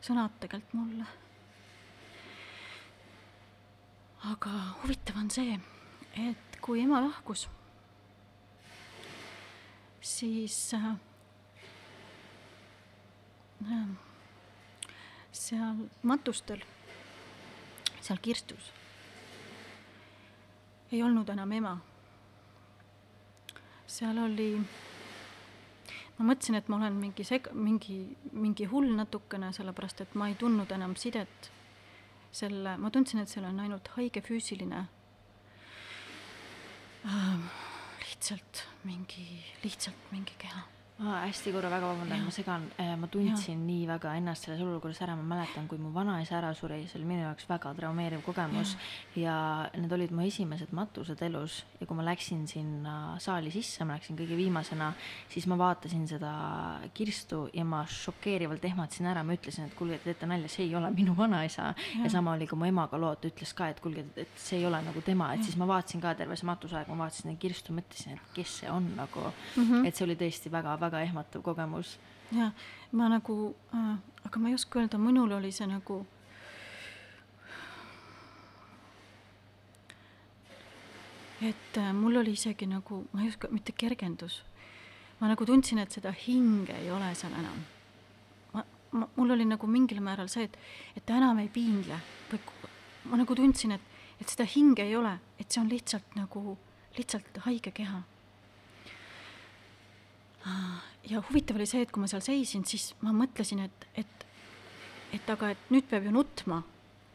[0.00, 1.06] sõnad tegelikult mulle.
[4.32, 4.50] aga
[4.82, 5.60] huvitav on see,
[6.16, 7.48] et kui ema lahkus,
[10.00, 10.94] siis äh,
[15.32, 16.62] seal matustel,
[18.00, 18.72] seal kirstus
[20.92, 21.76] ei olnud enam ema.
[23.90, 24.48] Seal oli,
[26.18, 28.00] ma mõtlesin, et ma olen mingi seg-, mingi,
[28.32, 31.50] mingi hull natukene, sellepärast et ma ei tundnud enam sidet
[32.32, 34.84] selle, ma tundsin, et seal on ainult haige füüsiline
[37.06, 37.69] äh,
[38.20, 40.60] lihtsalt mingi, lihtsalt mingi keha
[41.00, 43.64] ma hästi korra väga vabandan, ma segan, äh, ma tundsin ja.
[43.64, 47.08] nii väga ennast selles olukorras ära, ma mäletan, kui mu vanaisa ära suri, see oli
[47.08, 48.74] minu jaoks väga traumeeriv kogemus.
[49.16, 49.22] Ja.
[49.24, 51.62] ja need olid mu esimesed matused elus.
[51.80, 54.90] Ja kui ma läksin sinna saali sisse, ma läksin kõige viimasena,
[55.32, 56.34] siis ma vaatasin seda
[56.92, 60.76] kirstu ja ma šokeerivalt ehmatasin ära, ma ütlesin, et kuulge, te teete nalja, see ei
[60.76, 61.70] ole minu vanaisa.
[61.94, 64.60] Ja, ja sama oli ka mu emaga lood, ta ütles ka, et kuulge, et see
[64.60, 65.48] ei ole nagu tema, et ja.
[65.48, 68.70] siis ma vaatasin ka terve see matusaeg, ma vaatasin seda kirstu, mõtlesin, et kes see
[68.70, 69.24] on nagu.
[69.56, 69.88] Mm, -hmm.
[69.88, 71.98] et see oli tõesti väga-väga väga ehmatav kogemus.
[72.32, 72.50] ja
[72.92, 76.04] ma nagu äh,, aga ma ei oska öelda, minul oli see nagu
[81.42, 84.42] et äh, mul oli isegi nagu, ma ei oska, mitte kergendus,
[85.20, 87.64] ma nagu tundsin, et seda hinge ei ole seal enam.
[88.52, 90.58] ma, ma, mul oli nagu mingil määral see, et,
[90.96, 92.40] et enam ei piinle või
[93.10, 96.58] ma nagu tundsin, et, et seda hinge ei ole, et see on lihtsalt nagu,
[96.98, 98.02] lihtsalt haige keha
[101.10, 104.26] ja huvitav oli see, et kui ma seal seisin, siis ma mõtlesin, et, et,
[105.16, 106.62] et aga, et nüüd peab ju nutma.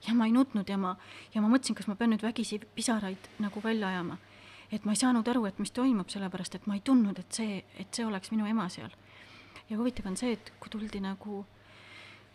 [0.06, 0.92] ja ma ei nutnud ja ma,
[1.34, 4.18] ja ma mõtlesin, kas ma pean nüüd vägisi pisaraid nagu välja ajama.
[4.72, 7.64] et ma ei saanud aru, et mis toimub, sellepärast et ma ei tundnud, et see,
[7.80, 8.92] et see oleks minu ema seal.
[9.70, 11.46] ja huvitav on see, et kui tuldi nagu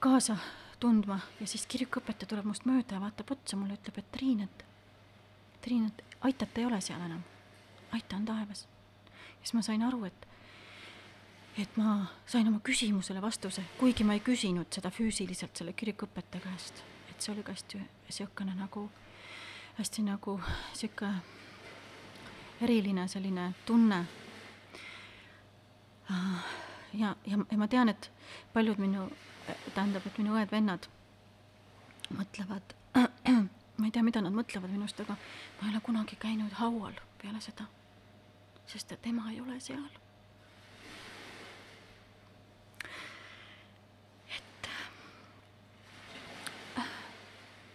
[0.00, 0.36] kaasa
[0.80, 4.64] tundma ja siis kirikuõpetaja tuleb must mööda ja vaatab otsa mulle, ütleb, et Triin, et
[5.60, 7.22] Triin, et Aitat ei ole seal enam.
[7.92, 8.66] Aita on taevas.
[9.42, 10.26] siis ma sain aru, et
[11.58, 16.82] et ma sain oma küsimusele vastuse, kuigi ma ei küsinud seda füüsiliselt selle kirikuõpetaja käest,
[17.10, 18.86] et see oli ka hästi niisugune nagu,
[19.78, 21.20] hästi nagu niisugune
[22.60, 24.04] eriline selline tunne.
[26.92, 28.10] ja, ja, ja ma tean, et
[28.52, 29.08] paljud minu,
[29.74, 30.90] tähendab, et minu õed-vennad
[32.18, 32.74] mõtlevad,
[33.78, 37.40] ma ei tea, mida nad mõtlevad minust, aga ma ei ole kunagi käinud haual peale
[37.40, 37.66] seda,
[38.66, 39.88] sest et ema ei ole seal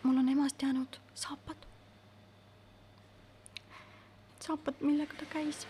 [0.05, 1.57] mul on emast jäänud saapad.
[4.29, 5.67] Need saapad, millega ta käis.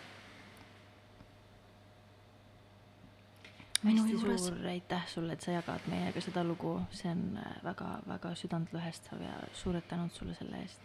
[3.86, 4.46] hästi juures.
[4.46, 9.36] suur aitäh sulle, et sa jagad meiega seda lugu, see on äh, väga-väga südantlõhestav ja
[9.54, 10.80] suured tänud sulle selle eest.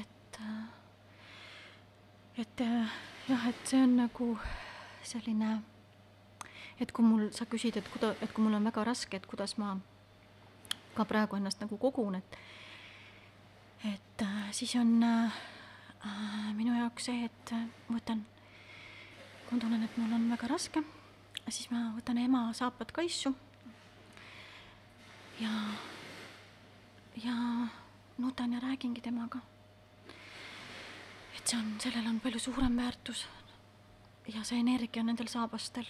[0.00, 0.64] et, äh,
[2.42, 2.98] et äh,
[3.28, 4.28] jah, et see on nagu
[5.02, 5.54] selline,
[6.80, 9.56] et kui mul, sa küsid, et kuida-, et kui mul on väga raske, et kuidas
[9.62, 9.76] ma
[10.96, 12.38] ka praegu ennast nagu kogun, et
[13.84, 15.32] et äh, siis on äh,
[16.06, 18.24] äh minu jaoks see, et äh, ma võtan,
[19.46, 20.82] kui ma tunnen, et mul on väga raske,
[21.48, 23.34] siis ma võtan ema saapad kaisu
[25.40, 25.50] ja,
[27.24, 27.34] ja
[28.18, 29.40] nutan ja räägingi temaga.
[31.36, 33.26] et see on, sellel on palju suurem väärtus
[34.30, 35.88] ja see energia nendel saabastel.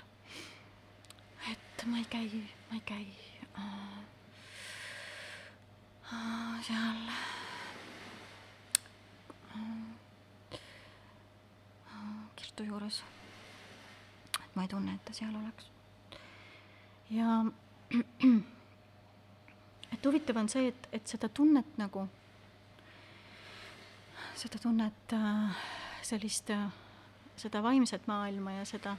[1.51, 3.07] et ma ei käi, ma ei käi
[3.59, 4.12] äh, äh,
[6.67, 7.09] seal
[9.57, 9.61] äh,
[12.37, 13.05] Kirstu juures.
[14.45, 15.71] et ma ei tunne, et ta seal oleks.
[17.11, 17.45] ja
[19.93, 22.09] et huvitav on see, et, et seda tunnet nagu,
[24.37, 25.57] seda tunnet äh,
[26.03, 26.69] sellist äh,
[27.37, 28.97] seda vaimset maailma ja seda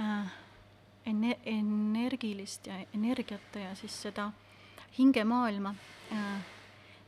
[0.00, 0.26] äh,
[1.06, 4.30] ene-, energilist ja energiat ja siis seda
[4.98, 5.74] hingemaailma
[6.12, 6.40] äh,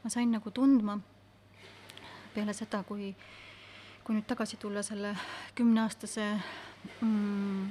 [0.03, 0.99] ma sain nagu tundma
[2.35, 3.15] peale seda, kui,
[4.05, 5.15] kui nüüd tagasi tulla selle
[5.59, 6.27] kümneaastase
[7.01, 7.65] mm,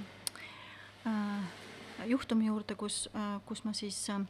[1.08, 4.22] äh, juhtumi juurde, kus äh,, kus ma siis äh,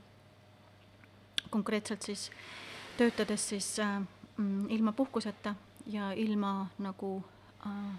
[1.49, 2.29] konkreetselt siis
[2.97, 4.01] töötades siis äh,
[4.37, 7.23] mm, ilma puhkuseta ja ilma nagu
[7.65, 7.95] äh,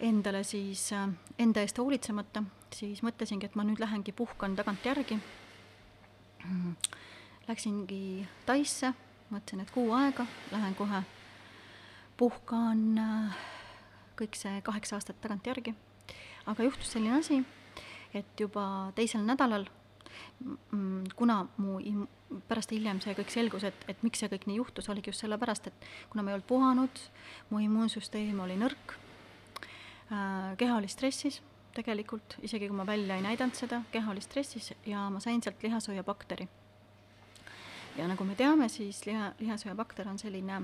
[0.00, 2.42] endale siis, äh, enda eest hoolitsemata,
[2.74, 5.18] siis mõtlesingi, et ma nüüd lähengi puhkan tagantjärgi.
[7.48, 8.92] Läksingi Taisse,
[9.30, 11.02] mõtlesin, et kuu aega, lähen kohe
[12.16, 13.38] puhkan äh,
[14.18, 15.74] kõik see kaheksa aastat tagantjärgi.
[16.46, 17.40] aga juhtus selline asi,
[18.14, 19.66] et juba teisel nädalal,
[21.16, 22.06] kuna mu im-,
[22.48, 25.66] pärast hiljem see kõik selgus, et, et miks see kõik nii juhtus, oligi just sellepärast,
[25.66, 27.02] et kuna ma ei olnud puhanud,
[27.50, 28.96] mu immuunsüsteem oli nõrk
[30.06, 31.40] Äh, keha oli stressis
[31.76, 35.62] tegelikult, isegi kui ma välja ei näidanud seda, keha oli stressis ja ma sain sealt
[35.62, 36.48] lihasööjabakteri.
[37.96, 40.62] ja nagu me teame, siis liha, lihasööjabakter on selline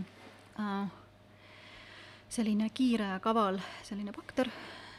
[0.59, 0.91] äh,
[2.33, 4.49] selline kiire ja kaval selline bakter,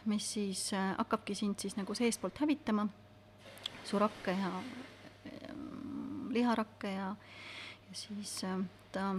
[0.05, 2.87] mis siis äh, hakkabki sind siis nagu seestpoolt hävitama,
[3.85, 5.55] su rakke ja äh,
[6.29, 7.15] liharakke ja,
[7.87, 8.59] ja siis äh,
[8.91, 9.15] ta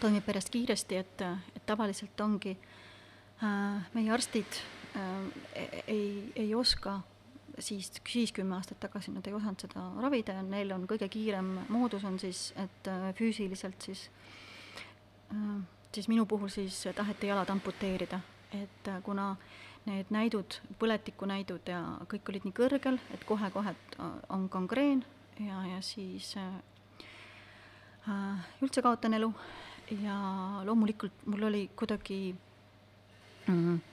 [0.00, 1.24] toimib pärast kiiresti, et,
[1.56, 4.60] et tavaliselt ongi äh, meie arstid
[5.86, 7.00] ei, ei oska
[7.58, 11.52] siis, siis kümme aastat tagasi nad ei osanud seda ravida ja neil on kõige kiirem
[11.72, 14.08] moodus on siis, et äh, füüsiliselt siis,
[15.92, 18.20] siis minu puhul siis taheti jalad amputeerida,
[18.52, 19.36] et kuna
[19.86, 21.80] need näidud, põletikunäidud ja
[22.10, 23.74] kõik olid nii kõrgel, et kohe-kohe
[24.30, 25.02] on gangreen
[25.40, 26.52] ja, ja siis äh,
[28.62, 29.32] üldse kaotan elu
[30.02, 30.16] ja
[30.66, 32.34] loomulikult mul oli kuidagi
[33.46, 33.54] mm.
[33.54, 33.91] -hmm.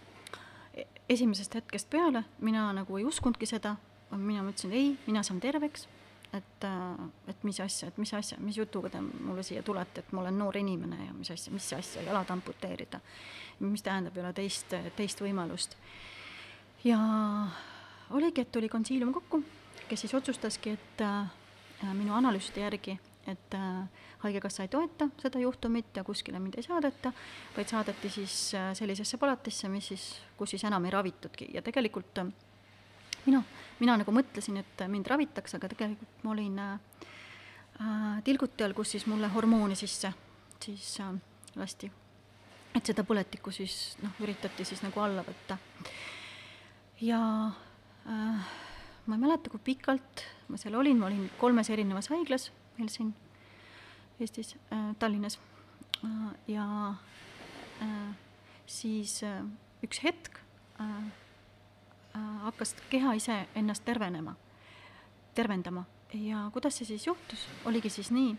[1.09, 3.75] Esimesest hetkest peale mina nagu ei uskunudki seda,
[4.15, 5.87] mina mõtlesin ei, mina saan terveks,
[6.33, 10.13] et, äh, et mis asja, et mis asja, mis jutuga te mulle siia tulete, et
[10.13, 13.01] ma olen noor inimene ja mis asja, mis asja, jalad amputeerida.
[13.59, 15.75] mis tähendab, ei ole teist, teist võimalust.
[16.83, 16.99] ja
[18.09, 19.43] oligi, et tuli konsiilium kokku,
[19.89, 22.99] kes siis otsustaski, et äh, minu analüüside järgi,
[23.29, 27.13] et äh, Haigekassa ei toeta seda juhtumit ja kuskile mind ei saadeta,
[27.55, 32.23] vaid saadeti siis äh, sellisesse palatisse, mis siis, kus siis enam ei ravitudki ja tegelikult
[32.23, 32.33] äh,
[33.25, 33.41] mina,
[33.79, 39.07] mina nagu mõtlesin, et mind ravitakse, aga tegelikult ma olin äh, tilguti all, kus siis
[39.09, 40.13] mulle hormooni sisse
[40.63, 41.13] siis äh,
[41.59, 41.91] lasti.
[42.75, 45.57] et seda põletikku siis noh, üritati siis nagu alla võtta.
[47.01, 47.21] ja
[48.05, 48.55] äh,
[49.05, 52.49] ma ei mäleta, kui pikalt ma seal olin, ma olin kolmes erinevas haiglas
[52.79, 53.13] meil siin
[54.19, 55.39] Eestis äh,, Tallinnas.
[56.03, 56.95] Äh, ja
[57.81, 58.15] äh,
[58.65, 59.43] siis äh,
[59.83, 60.39] üks hetk
[60.79, 60.83] äh,
[62.15, 64.35] äh, hakkas keha ise ennast tervenema,
[65.35, 65.85] tervendama.
[66.13, 68.33] Ja kuidas see siis juhtus, oligi siis nii,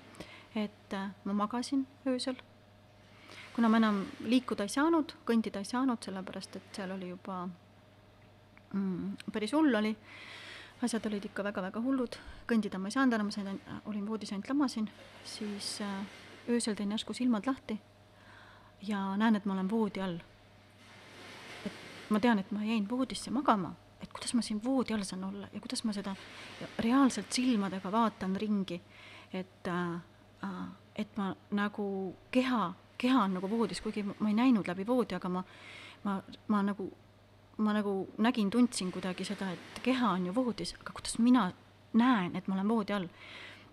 [0.58, 2.36] et äh, ma magasin öösel,
[3.54, 7.44] kuna ma enam liikuda ei saanud, kõndida ei saanud, sellepärast et seal oli juba
[8.72, 10.18] mm, päris hull oli äh,,
[10.82, 12.16] asjad olid ikka väga-väga hullud,
[12.48, 13.60] kõndida ma ei saanud enam, ma sain,
[13.90, 14.88] olin voodis ainult lamasin,
[15.24, 16.18] siis äh,
[16.48, 17.78] öösel teen järsku silmad lahti
[18.88, 20.18] ja näen, et ma olen voodi all.
[21.66, 25.24] et ma tean, et ma jäin voodisse magama, et kuidas ma siin voodi all saan
[25.24, 26.16] olla ja kuidas ma seda
[26.78, 28.80] reaalselt silmadega vaatan ringi,
[29.32, 29.94] et äh,
[30.44, 35.14] äh, et ma nagu keha, keha on nagu voodis, kuigi ma ei näinud läbi voodi,
[35.16, 35.44] aga ma,
[36.04, 36.90] ma, ma nagu
[37.60, 41.50] ma nagu nägin, tundsin kuidagi seda, et keha on ju voodis, aga kuidas mina
[41.92, 43.08] näen, et ma olen voodi all.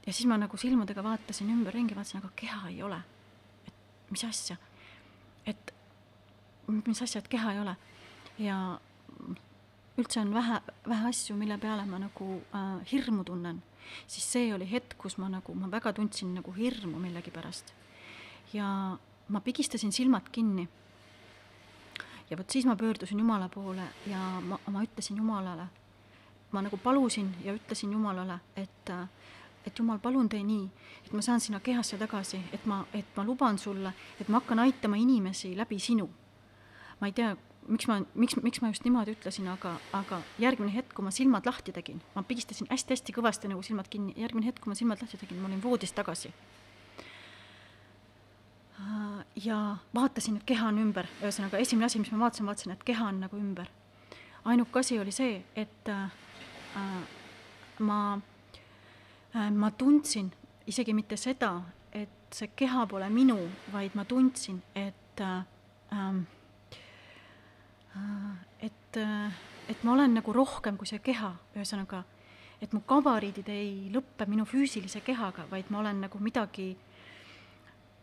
[0.05, 2.99] ja siis ma nagu silmadega vaatasin ümberringi, vaatasin, aga keha ei ole.
[3.67, 4.57] et mis asja.
[5.45, 5.73] et,
[6.67, 7.75] mis asja, et keha ei ole.
[8.39, 8.57] ja
[9.97, 13.63] üldse on vähe, vähe asju, mille peale ma nagu äh, hirmu tunnen,
[14.07, 17.73] siis see oli hetk, kus ma nagu, ma väga tundsin nagu hirmu millegipärast.
[18.53, 20.67] ja ma pigistasin silmad kinni.
[22.29, 25.67] Ja vot siis ma pöördusin Jumala poole ja ma, ma ütlesin Jumalale,
[26.51, 28.91] ma nagu palusin ja ütlesin Jumalale, et
[29.67, 30.69] et Jumal, palun tee nii,
[31.05, 34.59] et ma saan sinna kehasse tagasi, et ma, et ma luban sulle, et ma hakkan
[34.63, 36.09] aitama inimesi läbi sinu.
[37.01, 37.35] ma ei tea,
[37.67, 41.45] miks ma, miks, miks ma just niimoodi ütlesin, aga, aga järgmine hetk, kui ma silmad
[41.45, 45.19] lahti tegin, ma pigistasin hästi-hästi kõvasti nagu silmad kinni, järgmine hetk, kui ma silmad lahti
[45.19, 46.31] tegin, ma olin voodis tagasi.
[49.43, 53.09] Ja vaatasin, et keha on ümber, ühesõnaga esimene asi, mis ma vaatasin, vaatasin, et keha
[53.11, 53.69] on nagu ümber.
[54.45, 56.09] ainuke asi oli see, et äh,
[57.79, 58.19] ma
[59.37, 60.31] Äh, ma tundsin
[60.67, 61.51] isegi mitte seda,
[61.91, 63.37] et see keha pole minu,
[63.73, 65.43] vaid ma tundsin, et äh,
[65.91, 66.21] ähm,
[67.95, 68.97] äh, et,
[69.69, 72.01] et ma olen nagu rohkem kui see keha, ühesõnaga,
[72.61, 76.86] et mu gabariidid ei lõppe minu füüsilise kehaga, vaid ma olen nagu midagi mm,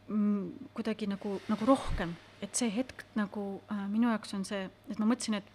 [0.07, 5.09] kuidagi nagu, nagu rohkem, et see hetk nagu äh, minu jaoks on see, et ma
[5.09, 5.53] mõtlesin, et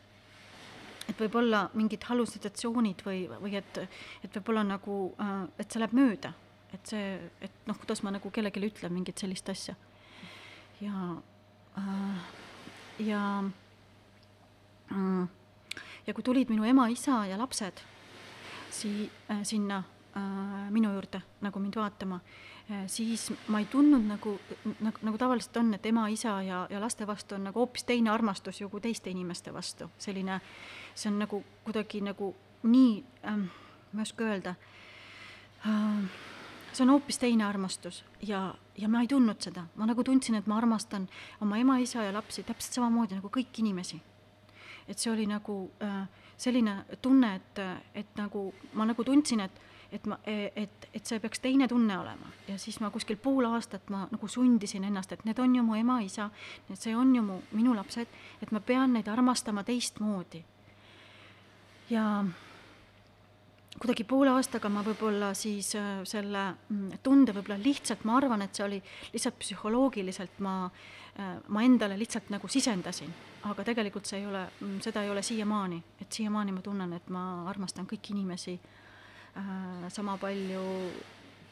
[1.09, 3.77] et võib-olla mingid hallusinatsioonid või, või et,
[4.23, 6.33] et võib-olla nagu, äh, et see läheb mööda,
[6.73, 9.75] et see, et noh, kuidas ma nagu kellelegi ütlen mingit sellist asja.
[10.81, 11.15] ja
[11.77, 12.27] äh,,
[13.05, 13.23] ja
[14.93, 15.27] äh,
[16.07, 17.81] ja kui tulid minu ema, isa ja lapsed
[18.73, 19.83] sii- äh,, sinna
[20.69, 22.19] minu juurde nagu mind vaatama
[22.71, 24.39] äh,, siis ma ei tundnud nagu,
[24.79, 28.09] nagu, nagu tavaliselt on, et ema, isa ja, ja laste vastu on nagu hoopis teine
[28.09, 30.41] armastus ju kui teiste inimeste vastu, selline äh,
[30.99, 33.45] see on nagu kuidagi nagu nii ähm,,
[33.93, 34.55] ma ei oska öelda
[35.65, 36.05] ähm,,
[36.73, 40.47] see on hoopis teine armastus ja, ja ma ei tundnud seda, ma nagu tundsin, et
[40.47, 41.07] ma armastan
[41.41, 44.01] oma ema, isa ja lapsi täpselt samamoodi nagu kõiki inimesi.
[44.87, 46.07] et see oli nagu äh,
[46.37, 47.59] selline tunne, et,
[47.93, 49.61] et nagu ma nagu tundsin, et
[49.91, 52.29] et ma, et, et see peaks teine tunne olema.
[52.47, 55.77] Ja siis ma kuskil pool aastat ma nagu sundisin ennast, et need on ju mu
[55.79, 56.29] ema-isa,
[56.73, 60.43] see on ju mu, minu lapsed, et ma pean neid armastama teistmoodi.
[61.89, 62.05] Ja
[63.79, 68.55] kuidagi poole aastaga ma võib-olla siis äh, selle mm, tunde võib-olla lihtsalt, ma arvan, et
[68.55, 68.79] see oli
[69.13, 70.55] lihtsalt psühholoogiliselt ma,
[71.17, 73.13] äh, ma endale lihtsalt nagu sisendasin,
[73.49, 77.09] aga tegelikult see ei ole, mm, seda ei ole siiamaani, et siiamaani ma tunnen, et
[77.13, 78.59] ma armastan kõiki inimesi
[79.89, 80.63] sama palju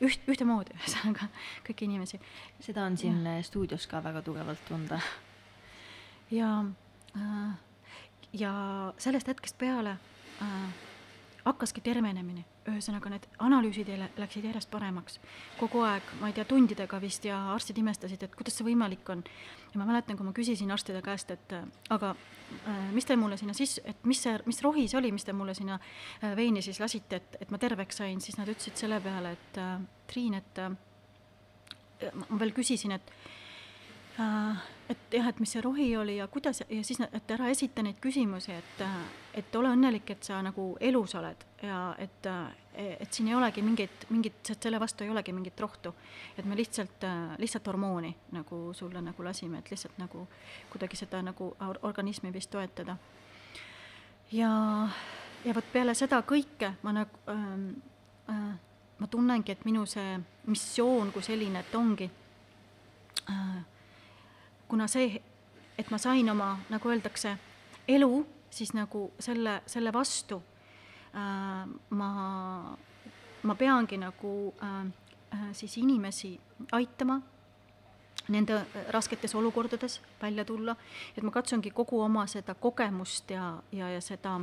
[0.04, 1.30] üht, ühtemoodi, ühesõnaga
[1.68, 2.20] kõiki inimesi.
[2.64, 3.38] seda on siin ja.
[3.46, 5.00] stuudios ka väga tugevalt tunda.
[6.32, 6.66] ja
[7.16, 7.56] äh,,
[8.34, 8.54] ja
[8.98, 9.98] sellest hetkest peale
[10.42, 10.70] äh,
[11.46, 15.20] hakkaski tervenemine, ühesõnaga need analüüsid läksid järjest paremaks.
[15.60, 19.24] kogu aeg, ma ei tea, tundidega vist ja arstid imestasid, et kuidas see võimalik on.
[19.74, 21.56] ja ma mäletan, kui ma küsisin arstide käest, et
[21.90, 25.26] aga äh, mis te mulle sinna siis, et mis see, mis rohi see oli, mis
[25.26, 28.78] te mulle sinna äh, veini siis lasite, et, et ma terveks sain, siis nad ütlesid
[28.80, 30.62] selle peale, et äh, Triin, et
[32.16, 33.12] ma veel küsisin, et
[34.90, 38.00] et jah, et mis see rohi oli ja kuidas ja siis, et ära esita neid
[38.02, 38.82] küsimusi, et,
[39.38, 42.28] et ole õnnelik, et sa nagu elus oled ja et,
[42.74, 45.94] et siin ei olegi mingit, mingit, selle vastu ei olegi mingit rohtu.
[46.38, 47.06] et me lihtsalt,
[47.38, 50.28] lihtsalt hormooni nagu sulle nagu lasime, et lihtsalt nagu
[50.72, 52.98] kuidagi seda nagu organismi vist toetada.
[54.32, 54.52] ja,
[55.46, 57.70] ja vot peale seda kõike ma nagu ähm,
[58.30, 58.54] äh,
[59.00, 62.10] ma tunnengi, et minu see missioon kui selline, et ongi
[63.30, 63.66] äh,
[64.68, 65.22] kuna see,
[65.78, 67.36] et ma sain oma, nagu öeldakse,
[67.88, 68.12] elu,
[68.58, 70.42] siis nagu selle, selle vastu
[71.16, 72.12] äh, ma,
[73.44, 74.86] ma peangi nagu äh,
[75.34, 76.40] äh siis inimesi
[76.72, 77.22] aitama
[78.28, 78.60] nende
[78.92, 80.76] rasketes olukordades välja tulla,
[81.16, 84.40] et ma katsungi kogu oma seda kogemust ja, ja, ja seda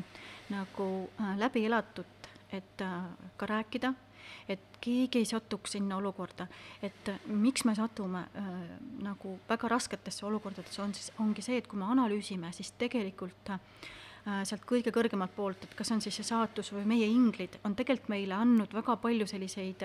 [0.51, 0.89] nagu
[1.21, 3.03] äh, läbi elatut, et äh,
[3.37, 3.95] ka rääkida
[4.49, 6.47] et keegi ei satuks sinna olukorda,
[6.83, 8.49] et miks me satume äh,
[9.05, 13.61] nagu väga rasketesse olukordadesse, on siis, ongi see, et kui me analüüsime, siis tegelikult äh,
[14.25, 18.09] sealt kõige kõrgemalt poolt, et kas on siis see saatus või meie inglid, on tegelikult
[18.09, 19.85] meile andnud väga palju selliseid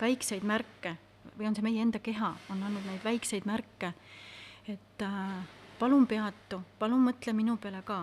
[0.00, 0.96] väikseid märke.
[1.38, 3.92] Või on see meie enda keha, on andnud neid väikseid märke,
[4.68, 5.34] et äh,
[5.78, 8.02] palun peatu, palun mõtle minu peale ka,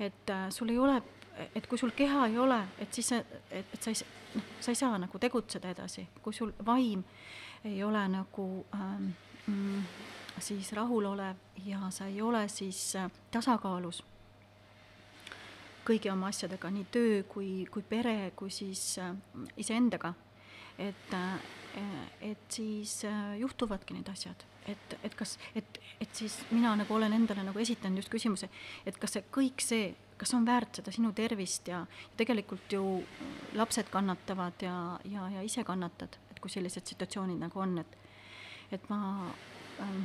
[0.00, 1.00] et äh, sul ei ole
[1.54, 3.20] et kui sul keha ei ole, et siis sa,
[3.50, 3.96] et, et sa ei,
[4.36, 7.04] noh, sa ei saa nagu tegutseda edasi, kui sul vaim
[7.64, 9.12] ei ole nagu ähm,
[9.46, 9.84] mm,
[10.42, 14.02] siis rahulolev ja sa ei ole siis äh, tasakaalus
[15.86, 19.14] kõigi oma asjadega, nii töö kui, kui pere, kui siis äh,
[19.56, 20.14] iseendaga.
[20.78, 21.40] et äh,,
[22.20, 27.12] et siis äh, juhtuvadki need asjad, et, et kas, et, et siis mina nagu olen
[27.16, 28.48] endale nagu esitanud just küsimuse,
[28.86, 32.84] et kas see kõik see, kas on väärt seda sinu tervist ja, ja tegelikult ju
[33.58, 34.76] lapsed kannatavad ja,
[35.08, 37.98] ja, ja ise kannatad, et kui sellised situatsioonid nagu on, et,
[38.76, 39.32] et ma
[39.80, 40.04] ähm,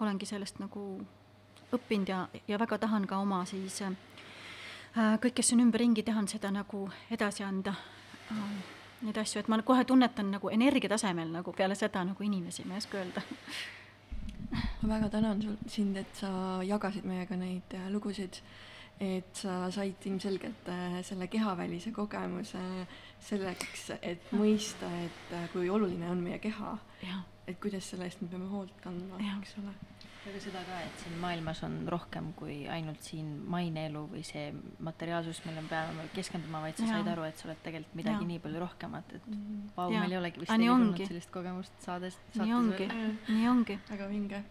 [0.00, 0.88] olengi sellest nagu
[1.76, 3.92] õppinud ja, ja väga tahan ka oma siis äh,
[5.22, 7.74] kõik, kes on ümberringi, tahan seda nagu edasi anda
[8.32, 8.76] äh,
[9.06, 12.76] neid asju, et ma kohe tunnetan nagu energia tasemel nagu peale seda nagu inimesi, ma
[12.76, 13.22] ei oska öelda.
[14.82, 16.30] ma väga tänan sul, sind, et sa
[16.66, 18.40] jagasid meiega neid äh, lugusid,
[19.00, 22.62] et sa said ilmselgelt äh, selle kehavälise kogemuse
[23.28, 26.78] selleks, et mõista, et äh, kui oluline on meie keha.
[27.48, 29.74] Et kuidas selle eest me peame hoolt kandma, eks ole
[30.28, 34.50] aga seda ka, et siin maailmas on rohkem kui ainult siin maineelu või see
[34.84, 36.98] materiaalsus, millele me peame keskenduma, vaid sa ja.
[36.98, 38.28] said aru, et sa oled tegelikult midagi ja.
[38.32, 39.62] nii palju rohkemat, et mm.
[39.76, 42.18] vau, meil ei olegi vist nii olnud sellist kogemust saades.
[42.36, 42.90] nii ongi,
[43.30, 43.78] nii ongi.
[43.88, 44.42] väga vinge.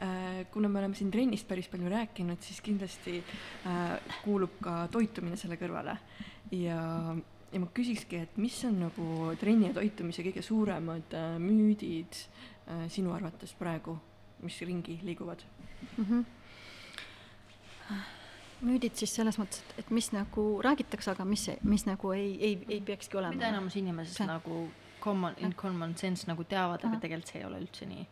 [0.00, 5.36] Äh, kuna me oleme siin trennist päris palju rääkinud, siis kindlasti äh, kuulub ka toitumine
[5.40, 5.98] selle kõrvale
[6.56, 6.80] ja
[7.52, 12.86] ja ma küsikski, et mis on nagu trenni ja toitumise kõige suuremad äh, müüdid äh,
[12.92, 13.98] sinu arvates praegu
[14.42, 15.38] mis ringi liiguvad
[15.96, 16.04] mm.
[16.04, 16.24] -hmm.
[18.60, 22.64] müüdid siis selles mõttes, et, et mis nagu räägitakse, aga mis, mis nagu ei, ei,
[22.68, 23.32] ei peakski olema.
[23.34, 24.26] mida enamus inimesed see.
[24.26, 24.70] nagu
[25.00, 28.06] common, in common sense nagu teavad, aga tegelikult see ei ole üldse nii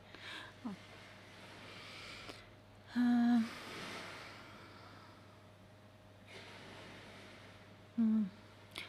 [2.97, 3.59] uh,.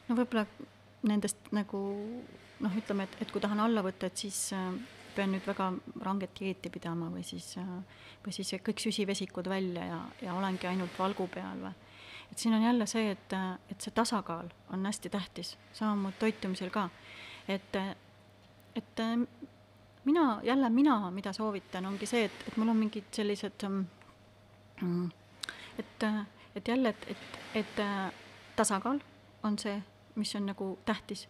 [0.10, 0.46] No võib-olla
[1.08, 1.80] nendest nagu
[2.60, 4.72] noh, ütleme, et, et kui tahan alla võtta, et siis äh,
[5.16, 5.70] pean nüüd väga
[6.06, 7.54] ranget dieeti pidama või siis,
[8.24, 11.74] või siis kõik süsivesikud välja ja, ja olengi ainult valgu peal või.
[12.32, 13.36] et siin on jälle see, et,
[13.72, 16.90] et see tasakaal on hästi tähtis, samamoodi toitumisel ka.
[17.48, 17.76] et,
[18.76, 19.04] et
[20.06, 25.06] mina, jälle mina, mida soovitan, ongi see, et, et mul on mingid sellised mm,
[25.80, 26.10] et,
[26.56, 27.82] et jälle, et, et, et
[28.56, 29.02] tasakaal
[29.44, 29.82] on see,
[30.20, 31.28] mis on nagu tähtis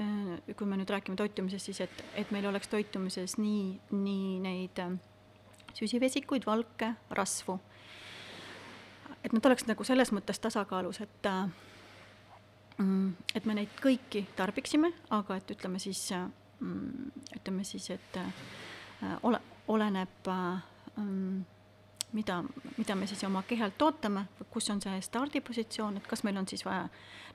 [0.00, 4.80] Äh, kui me nüüd räägime toitumisest, siis et, et meil oleks toitumises nii, nii neid
[4.82, 4.96] äh,
[5.78, 7.60] süsivesikuid, valke, rasvu.
[9.24, 11.46] et nad oleks nagu selles mõttes tasakaalus, et äh,
[12.82, 18.18] mm, et me neid kõiki tarbiksime, aga et ütleme siis, mm, ütleme siis, et
[19.22, 19.38] ole,
[19.70, 20.32] oleneb
[20.96, 21.38] mm,
[22.14, 22.38] mida,
[22.78, 26.64] mida me siis oma kehalt ootame, kus on see stardipositsioon, et kas meil on siis
[26.66, 26.86] vaja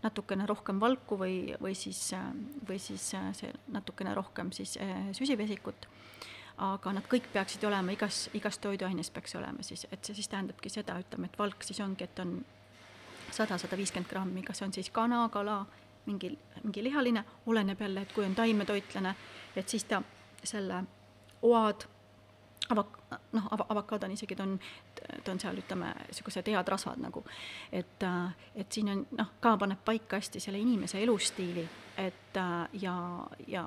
[0.04, 2.14] natukene rohkem valku või, või siis,
[2.68, 5.90] või siis see natukene rohkem siis eh, süsivesikut.
[6.60, 10.70] aga nad kõik peaksid olema, igas, igas toiduaines peaks olema siis, et see siis tähendabki
[10.70, 12.34] seda, ütleme, et valk siis ongi, et on
[13.32, 15.62] sada, sada viiskümmend grammi, kas on siis kana, kala,
[16.06, 19.16] mingi, mingi lihaline, oleneb jälle, et kui on taimetoitlane,
[19.56, 20.02] et siis ta
[20.44, 20.84] selle
[21.42, 21.88] oad
[22.70, 23.00] avak-,
[23.32, 24.56] noh, ava-, avokaad on isegi, ta on,
[25.24, 27.24] ta on seal, ütleme, niisugused head rasvad nagu.
[27.72, 28.06] et,
[28.56, 31.66] et siin on noh, ka paneb paika hästi selle inimese elustiili,
[32.00, 32.40] et
[32.82, 32.96] ja,
[33.48, 33.66] ja,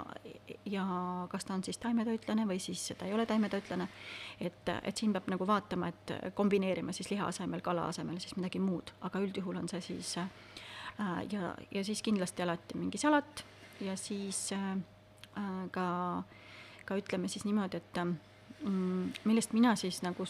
[0.66, 0.84] ja
[1.30, 3.88] kas ta on siis taimetoitlane või siis ta ei ole taimetoitlane,
[4.40, 8.62] et, et siin peab nagu vaatama, et kombineerima siis liha asemel, kala asemel siis midagi
[8.62, 10.28] muud, aga üldjuhul on see siis äh,
[11.32, 13.44] ja, ja siis kindlasti alati mingi salat
[13.80, 14.76] ja siis äh,
[15.70, 15.86] ka,
[16.84, 18.14] ka ütleme siis niimoodi, et äh,
[19.24, 20.24] millest mina siis nagu,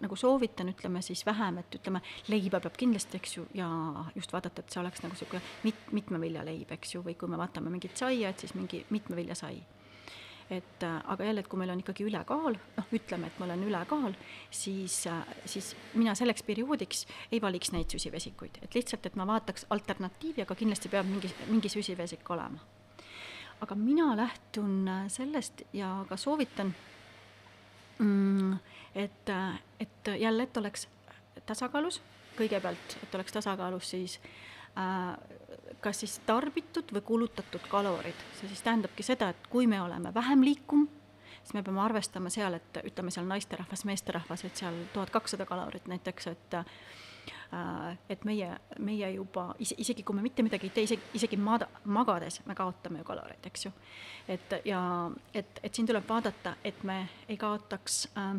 [0.00, 3.68] nagu soovitan, ütleme siis vähem, et ütleme, leiba peab kindlasti, eks ju, ja
[4.14, 7.70] just vaadata, et see oleks nagu niisugune mit-, mitmeviljaleib, eks ju, või kui me vaatame
[7.72, 9.62] mingit saia, et siis mingi mitmeviljasai.
[10.50, 13.64] et äh, aga jälle, et kui meil on ikkagi ülekaal, noh, ütleme, et ma olen
[13.66, 14.12] ülekaal,
[14.50, 19.66] siis äh,, siis mina selleks perioodiks ei valiks neid süsivesikuid, et lihtsalt, et ma vaataks
[19.74, 22.62] alternatiivi, aga kindlasti peab mingi, mingi süsivesik olema.
[23.60, 26.74] aga mina lähtun äh, sellest ja ka soovitan
[27.98, 28.58] mm,?
[28.94, 29.32] et,
[29.80, 30.88] et jälle, et oleks
[31.46, 32.00] tasakaalus,
[32.38, 34.18] kõigepealt, et oleks tasakaalus siis
[34.78, 35.16] äh,
[35.80, 40.44] kas siis tarbitud või kulutatud kalorid, see siis tähendabki seda, et kui me oleme vähem
[40.44, 40.88] liikum,
[41.42, 45.86] siis me peame arvestama seal, et ütleme seal naisterahvas, meesterahvas, et seal tuhat kakssada kalorit
[45.92, 46.64] näiteks, et Äh,
[48.08, 52.40] et meie, meie juba isegi kui me mitte midagi ei tee, isegi, isegi maada, magades
[52.46, 53.72] me kaotame ju kaloreid, eks ju.
[54.28, 54.80] et ja
[55.34, 58.34] et, et siin tuleb vaadata, et me ei kaotaks äh,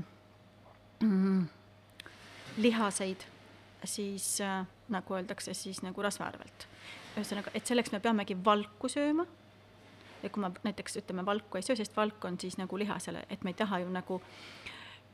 [2.58, 3.24] lihaseid
[3.84, 6.68] siis äh, nagu öeldakse, siis nagu rasva arvelt.
[7.18, 9.26] ühesõnaga, et selleks me peamegi valku sööma
[10.24, 13.44] ja kui ma näiteks ütleme, valku ei söö, sest valk on siis nagu lihasele, et
[13.44, 14.20] me ei taha ju nagu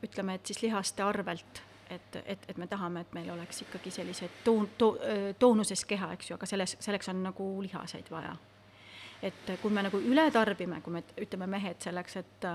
[0.04, 1.62] ütleme, et siis lihaste arvelt
[1.94, 4.96] et, et, et me tahame, et meil oleks ikkagi sellised toon-, to-,
[5.38, 8.36] toonuses keha, eks ju, aga selles, selleks on nagu lihaseid vaja.
[9.24, 12.48] et kui me nagu üle tarbime, kui me ütleme mehed selleks, et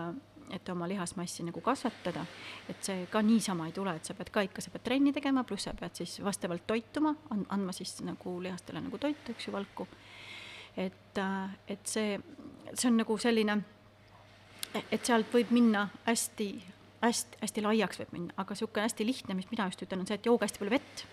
[0.49, 2.23] et oma lihasmassi nagu kasvatada,
[2.69, 5.43] et see ka niisama ei tule, et sa pead ka ikka, sa pead trenni tegema,
[5.47, 7.13] pluss sa pead siis vastavalt toituma,
[7.49, 9.87] andma siis nagu lihastele nagu toitu, eks ju, valku.
[10.77, 11.21] et,
[11.67, 12.17] et see,
[12.73, 13.59] see on nagu selline,
[14.89, 16.49] et sealt võib minna hästi,
[17.02, 20.20] hästi, hästi laiaks võib minna, aga niisugune hästi lihtne, mis mina just ütlen, on see,
[20.20, 21.08] et jooge hästi palju vett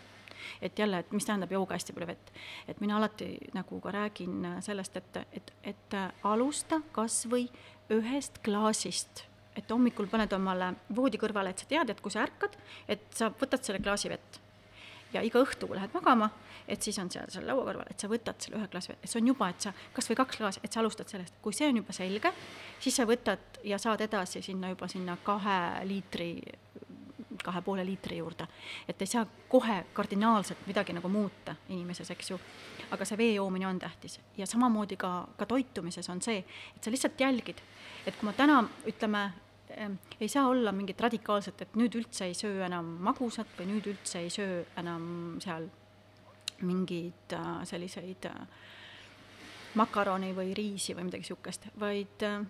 [0.63, 2.33] et jälle, et mis tähendab jooga hästi palju vett.
[2.69, 7.49] et mina alati nagu ka räägin sellest, et, et, et alusta kas või
[7.93, 9.25] ühest klaasist,
[9.57, 12.57] et hommikul paned omale voodi kõrvale, et sa tead, et kui sa ärkad,
[12.89, 14.41] et sa võtad selle klaasi vett.
[15.17, 16.29] Ja iga õhtu, kui lähed magama,
[16.69, 19.21] et siis on seal seal laua kõrval, et sa võtad selle ühe klaasi et see
[19.21, 21.81] on juba, et sa kas või kaks klaasi, et sa alustad sellest, kui see on
[21.83, 22.33] juba selge,
[22.83, 25.59] siis sa võtad ja saad edasi sinna juba sinna kahe
[25.89, 26.31] liitri
[27.45, 28.47] kahe poole liitri juurde.
[28.89, 32.41] et ei saa kohe kardinaalselt midagi nagu muuta inimeses, eks ju.
[32.91, 36.45] aga see vee joomine on tähtis ja samamoodi ka, ka toitumises on see,
[36.77, 37.61] et sa lihtsalt jälgid,
[38.07, 39.31] et kui ma täna ütleme,
[40.21, 44.23] ei saa olla mingit radikaalset, et nüüd üldse ei söö enam magusat või nüüd üldse
[44.25, 45.69] ei söö enam seal
[46.65, 48.35] mingeid äh, selliseid äh,
[49.77, 52.41] makaroni või riisi või midagi niisugust, vaid äh,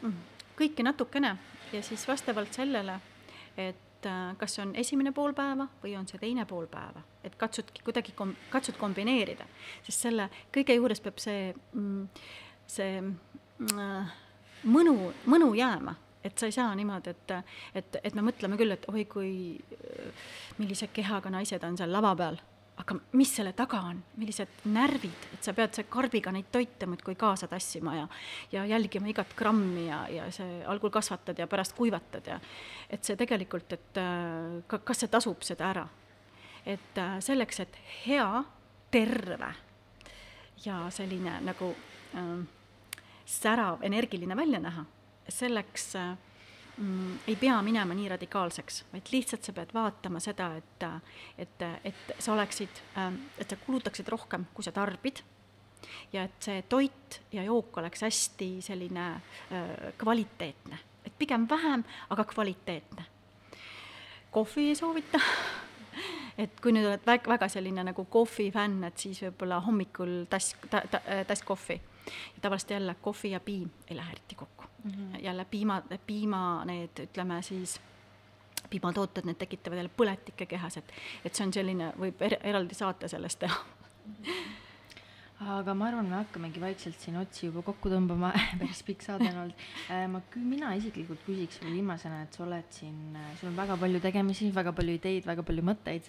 [0.00, 0.20] mm,
[0.58, 1.36] kõike natukene
[1.72, 2.98] ja siis vastavalt sellele,
[3.56, 3.78] et
[4.38, 8.16] kas see on esimene pool päeva või on see teine pool päeva, et katsudki kuidagi
[8.18, 9.46] kom-, katsud kombineerida,
[9.86, 12.08] sest selle kõige juures peab see, mm,
[12.66, 14.08] see mm,
[14.74, 14.96] mõnu,
[15.30, 15.94] mõnu jääma,
[16.24, 17.34] et sa ei saa niimoodi, et,
[17.74, 19.34] et, et me mõtleme küll, et oi kui,
[20.58, 22.40] millise kehaga naised on seal lava peal.
[22.82, 27.14] Aga mis selle taga on, millised närvid, et sa pead see karbiga neid toite muudkui
[27.20, 28.06] kaasa tassima ja
[28.52, 32.38] ja jälgima igat grammi ja, ja see algul kasvatad ja pärast kuivatad ja
[32.90, 34.00] et see tegelikult, et
[34.66, 35.84] ka, kas see tasub seda ära.
[36.66, 38.44] et selleks, et hea,
[38.90, 39.52] terve
[40.64, 41.74] ja selline nagu
[42.14, 42.44] äh,
[43.26, 44.84] särav, energiline välja näha,
[45.28, 46.16] selleks äh,
[46.76, 50.86] mm, ei pea minema nii radikaalseks, vaid lihtsalt sa pead vaatama seda, et,
[51.38, 55.22] et, et sa oleksid, ähm, et sa kulutaksid rohkem, kui sa tarbid
[56.12, 62.24] ja et see toit ja jook oleks hästi selline äh, kvaliteetne, et pigem vähem, aga
[62.24, 63.04] kvaliteetne.
[64.30, 65.20] kohvi ei soovita
[66.38, 70.56] et kui nüüd oled väga, väga selline nagu kohvi fänn, et siis võib-olla hommikul tass
[70.70, 71.80] ta,, ta, tass kohvi.
[72.40, 74.61] tavaliselt jälle kohvi ja piim ei lähe eriti kokku.
[75.22, 77.80] Jälle piima, piima need, ütleme siis
[78.70, 80.92] piimatooted, need tekitavad jälle põletikke kehas, et,
[81.24, 83.56] et see on selline, võib er, eraldi saate sellest teha
[85.42, 88.30] aga ma arvan, me hakkamegi vaikselt siin otsi juba kokku tõmbama
[88.60, 89.64] päris pikk saade on olnud.
[89.90, 93.76] Äh, ma, mina isiklikult küsiks veel viimasena, et sa oled siin, äh, sul on väga
[93.80, 96.08] palju tegemisi, väga palju ideid, väga palju mõtteid.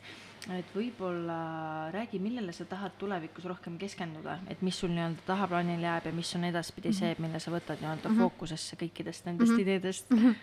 [0.51, 6.09] et võib-olla räägi, millele sa tahad tulevikus rohkem keskenduda, et mis sul nii-öelda tahaplaanile jääb
[6.09, 6.99] ja mis on edaspidi mm -hmm.
[6.99, 8.19] see, mille sa võtad nii-öelda mm -hmm.
[8.19, 9.61] fookusesse kõikidest nendest mm -hmm.
[9.61, 10.17] ideedest mm.
[10.17, 10.35] -hmm.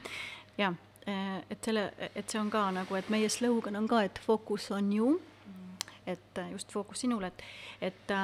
[0.59, 0.73] ja,
[1.09, 4.71] äh, et selle, et see on ka nagu, et meie slogan on ka, et fookus
[4.71, 5.53] on you mm.
[5.53, 5.97] -hmm.
[6.07, 7.43] et just fookus sinule, et,
[7.81, 8.17] et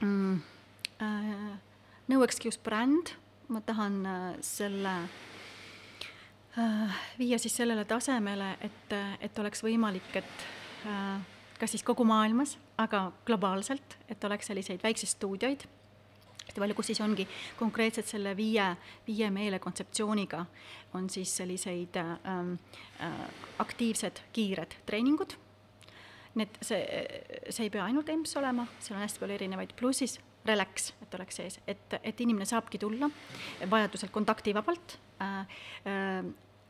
[0.00, 0.40] mm,?
[0.98, 1.58] Äh,
[2.08, 3.14] no excuse bränd,
[3.48, 4.94] ma tahan äh, selle
[6.58, 10.46] äh, viia siis sellele tasemele, et, et oleks võimalik, et
[10.90, 11.20] äh,
[11.58, 15.66] kas siis kogu maailmas, aga globaalselt, et oleks selliseid väikseid stuudioid,
[16.48, 17.26] hästi palju, kus siis ongi
[17.58, 18.70] konkreetselt selle viie,
[19.06, 20.44] viie meele kontseptsiooniga
[20.98, 22.54] on siis selliseid ähm,
[23.04, 23.26] äh,
[23.58, 25.36] aktiivsed kiired treeningud
[26.38, 26.80] need, see,
[27.50, 31.14] see ei pea ainult EMS olema, seal on hästi palju erinevaid, pluss siis relax, et
[31.18, 33.10] oleks sees, et, et inimene saabki tulla
[33.70, 35.40] vajadusel kontaktivabalt äh,.
[35.88, 36.22] Äh,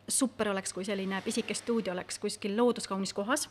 [0.09, 3.43] super oleks, kui selline pisike stuudio oleks kuskil looduskaunis kohas,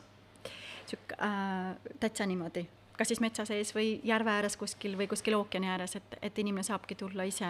[0.90, 2.64] sihuke äh, täitsa niimoodi
[2.98, 6.66] kas siis metsa sees või järve ääres kuskil või kuskil ookeani ääres, et, et inimene
[6.66, 7.50] saabki tulla ise,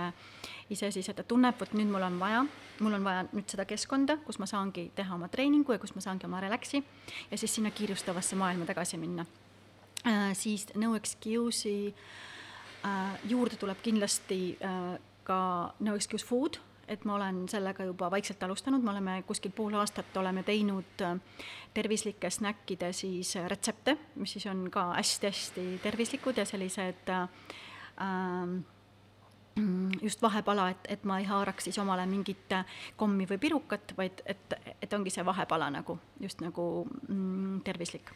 [0.70, 2.44] ise siis, et ta tunneb, vot nüüd mul on vaja,
[2.84, 6.04] mul on vaja nüüd seda keskkonda, kus ma saangi teha oma treeningu ja kus ma
[6.04, 6.84] saangi oma relax'i
[7.32, 9.26] ja siis sinna kiirustavasse maailma tagasi minna
[10.06, 10.32] äh,.
[10.38, 11.94] siis no excuse'i
[12.86, 14.98] äh, juurde tuleb kindlasti äh,
[15.28, 19.76] ka no excuse food et ma olen sellega juba vaikselt alustanud, me oleme kuskil pool
[19.80, 21.20] aastat oleme teinud äh,
[21.74, 27.28] tervislike snäkkide siis äh, retsepte, mis siis on ka hästi-hästi tervislikud ja sellised äh,
[28.02, 28.60] ähm,
[30.02, 32.54] just vahepala, et, et ma ei haaraks siis omale mingit
[32.96, 38.14] kommi või pirukat, vaid et, et ongi see vahepala nagu, just nagu mm, tervislik.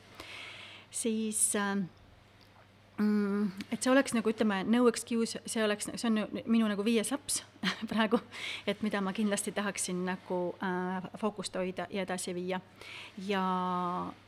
[0.91, 2.01] siis äh, mm,?
[3.72, 7.41] Et see oleks nagu ütleme, no excuse, see oleks, see on minu nagu viies laps
[7.91, 8.19] praegu,
[8.68, 12.61] et mida ma kindlasti tahaksin nagu äh, fookust hoida ja edasi viia.
[13.28, 13.44] ja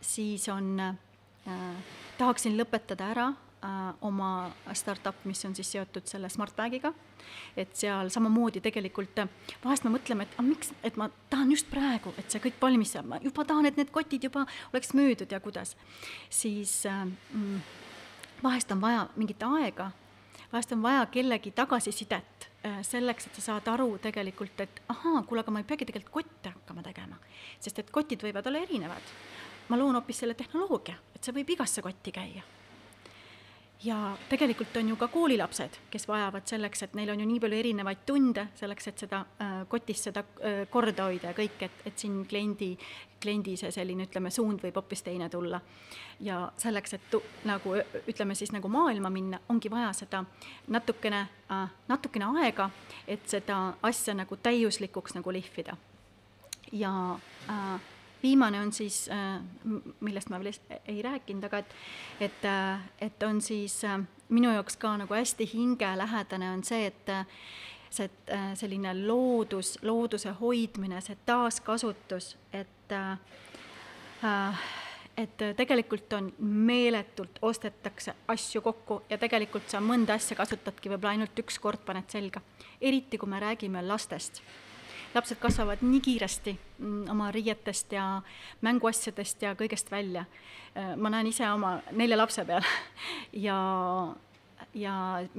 [0.02, 6.94] siis on äh,, tahaksin lõpetada ära äh, oma startup, mis on siis seotud selle SmartBagiga.
[7.58, 9.30] et seal samamoodi tegelikult äh,
[9.64, 12.96] vahest me mõtleme, et aga miks, et ma tahan just praegu, et see kõik valmis
[12.96, 15.76] saab, ma juba tahan, et need kotid juba oleks müüdud ja kuidas.
[16.30, 17.83] siis äh, mm,
[18.44, 19.92] vahest on vaja mingit aega,
[20.52, 25.44] vahest on vaja kellegi tagasisidet äh, selleks, et sa saad aru tegelikult, et ahaa, kuule,
[25.44, 27.18] aga ma ei peagi tegelikult kotte hakkama tegema,
[27.60, 29.14] sest et kotid võivad olla erinevad
[29.68, 32.44] ma loon hoopis selle tehnoloogia, et see võib igasse kotti käia.
[33.84, 37.60] Ja tegelikult on ju ka koolilapsed, kes vajavad selleks, et neil on ju nii palju
[37.60, 42.00] erinevaid tunde, selleks, et seda äh, kotis seda äh, korda hoida ja kõik, et, et
[42.00, 42.74] siin kliendi,
[43.22, 45.62] kliendi see selline, ütleme, suund võib hoopis teine tulla.
[46.20, 47.76] ja selleks, et tu, nagu
[48.08, 50.24] ütleme siis nagu maailma minna, ongi vaja seda
[50.68, 52.70] natukene äh,, natukene aega,
[53.08, 55.78] et seda asja nagu täiuslikuks nagu lihvida.
[56.72, 56.94] ja
[57.50, 57.93] äh,
[58.24, 59.42] viimane on siis, äh,
[60.00, 60.54] millest ma veel
[60.88, 61.76] ei rääkinud, aga et,
[62.20, 67.12] et, äh, et on siis äh, minu jaoks ka nagu hästi hingelähedane on see, et
[67.94, 68.10] see
[68.58, 72.96] selline loodus, looduse hoidmine, see taaskasutus, et
[75.18, 81.42] et tegelikult on meeletult, ostetakse asju kokku ja tegelikult sa mõnda asja kasutadki võib-olla ainult
[81.44, 82.42] üks kord, paned selga.
[82.82, 84.42] eriti, kui me räägime lastest
[85.16, 88.22] lapsed kasvavad nii kiiresti mm, oma riietest ja
[88.62, 90.26] mänguasjadest ja kõigest välja.
[90.78, 92.66] Äh, ma näen ise oma nelja lapse peal
[93.48, 93.58] ja,
[94.74, 94.96] ja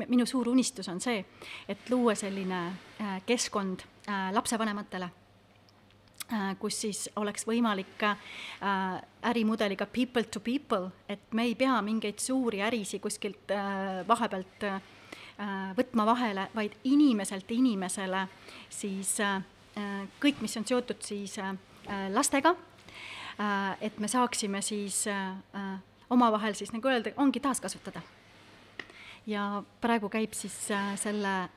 [0.06, 1.24] minu suur unistus on see,
[1.68, 2.62] et luua selline
[3.00, 5.10] äh, keskkond äh, lapsevanematele
[6.58, 8.00] kus siis oleks võimalik
[9.28, 13.52] ärimudeliga people to people, et me ei pea mingeid suuri ärisid kuskilt
[14.08, 14.64] vahepealt
[15.76, 18.24] võtma vahele, vaid inimeselt inimesele
[18.72, 19.18] siis
[20.20, 21.54] kõik, mis on seotud siis äh,
[22.12, 22.54] lastega,
[23.38, 25.04] äh, et me saaksime siis
[26.10, 28.02] omavahel siis nagu öelda, ongi taaskasutada.
[29.26, 30.52] ja praegu käib siis
[31.00, 31.48] selle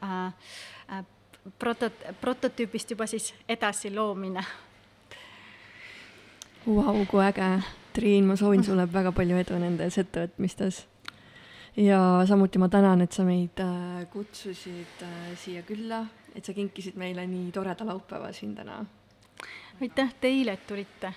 [1.60, 4.44] protot-, prototüübist juba siis edasi loomine.
[6.68, 7.50] Vau, kui äge.
[7.94, 10.86] Triin, ma soovin sulle väga palju edu nendes ettevõtmistes.
[11.78, 13.60] ja samuti ma tänan, et sa meid
[14.14, 15.04] kutsusid
[15.38, 18.84] siia külla et sa kinkisid meile nii toreda laupäeva siin täna.
[19.82, 21.14] aitäh teile, et tulite.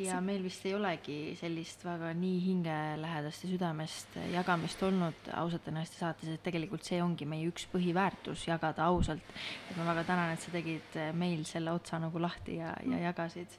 [0.00, 5.98] ja meil vist ei olegi sellist väga nii hingelähedast ja südamest jagamist olnud ausalt ennast
[6.00, 9.36] saates, et tegelikult see ongi meie üks põhiväärtus, jagada ausalt.
[9.70, 13.00] et ma väga tänan, et sa tegid meil selle otsa nagu lahti ja, ja mm.
[13.04, 13.58] jagasid.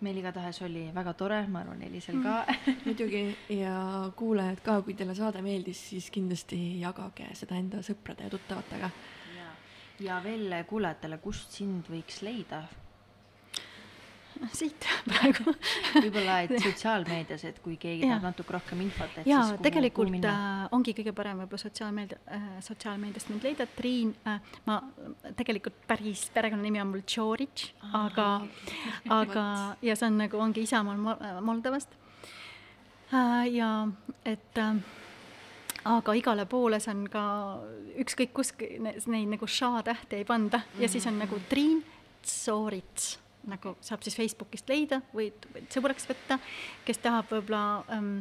[0.00, 2.84] meil igatahes oli väga tore, ma arvan, Elisel ka mm.
[2.86, 3.24] muidugi
[3.60, 3.74] ja
[4.16, 8.90] kuulajad ka, kui teile saade meeldis, siis kindlasti jagage seda enda sõprade ja tuttavatega
[10.00, 12.64] ja veel kuulajatele, kust sind võiks leida?
[14.50, 15.52] siit praegu.
[15.94, 20.12] Võib-olla, et sotsiaalmeedias, et kui keegi tahab natuke rohkem infot, et ja, siis kuhu, tegelikult
[20.12, 24.80] kuhu äh, ongi kõige parem võib-olla sotsiaalmeedia äh,, sotsiaalmeediast mind leida, Triin äh,, ma
[25.38, 27.68] tegelikult päris perekonnanimi on mul Tšoric,
[28.02, 28.28] aga,
[29.20, 29.44] aga,
[29.84, 31.94] ja see on nagu, ongi isamaal Moldovast.
[33.12, 33.46] Äh,.
[33.52, 33.70] ja
[34.24, 34.74] et äh,
[35.84, 37.24] aga igale poole see on ka
[38.02, 41.82] ükskõik kus neid nagu ša tähte ei panda ja siis on nagu Triin
[42.22, 43.18] Tsoorits
[43.48, 45.30] nagu saab siis Facebookist leida või
[45.72, 46.38] sõbraks võtta,
[46.86, 48.20] kes tahab võib-olla ähm,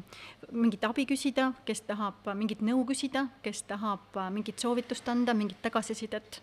[0.51, 5.61] mingit abi küsida, kes tahab mingit nõu küsida, kes tahab äh, mingit soovitust anda, mingit
[5.61, 6.41] tagasisidet.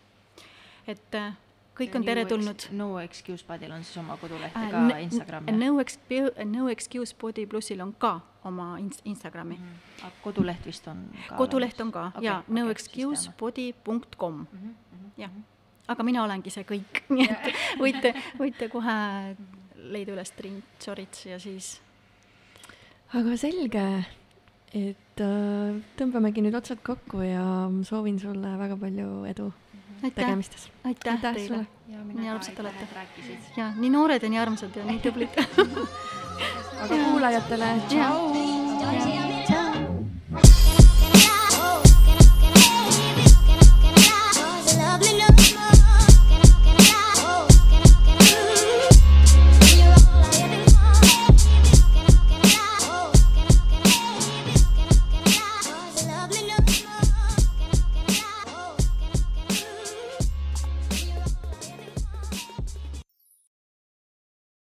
[0.87, 1.35] et äh,
[1.79, 2.69] kõik on teretulnud.
[2.79, 5.53] No Excuse Body'l on siis oma koduleht ja äh, ka uh, Instagram?
[5.59, 8.19] No Excuse, No Excuse Body plussil on ka
[8.49, 9.63] oma inst-, Instagrami mm.
[9.63, 10.07] -hmm.
[10.07, 11.37] aga koduleht vist on ka?
[11.37, 15.11] koduleht on ka okay, jaa okay,, noexcusebody.com mm -hmm, mm -hmm.
[15.17, 15.31] jah,
[15.89, 18.97] aga mina olengi see kõik, nii et võite, võite kohe
[19.77, 21.81] leida üles Triin Tsorits ja siis.
[23.15, 24.05] aga selge,
[24.75, 29.53] et äh, tõmbamegi nüüd otsad kokku ja soovin sulle väga palju edu.
[30.15, 30.71] Tegemistes.
[30.85, 31.67] aitäh, aitäh teile.
[32.15, 32.89] nii armsad olete.
[33.57, 35.41] ja nii noored ja nii armsad ja nii tublid
[36.83, 39.28] aga kuulajatele tšau.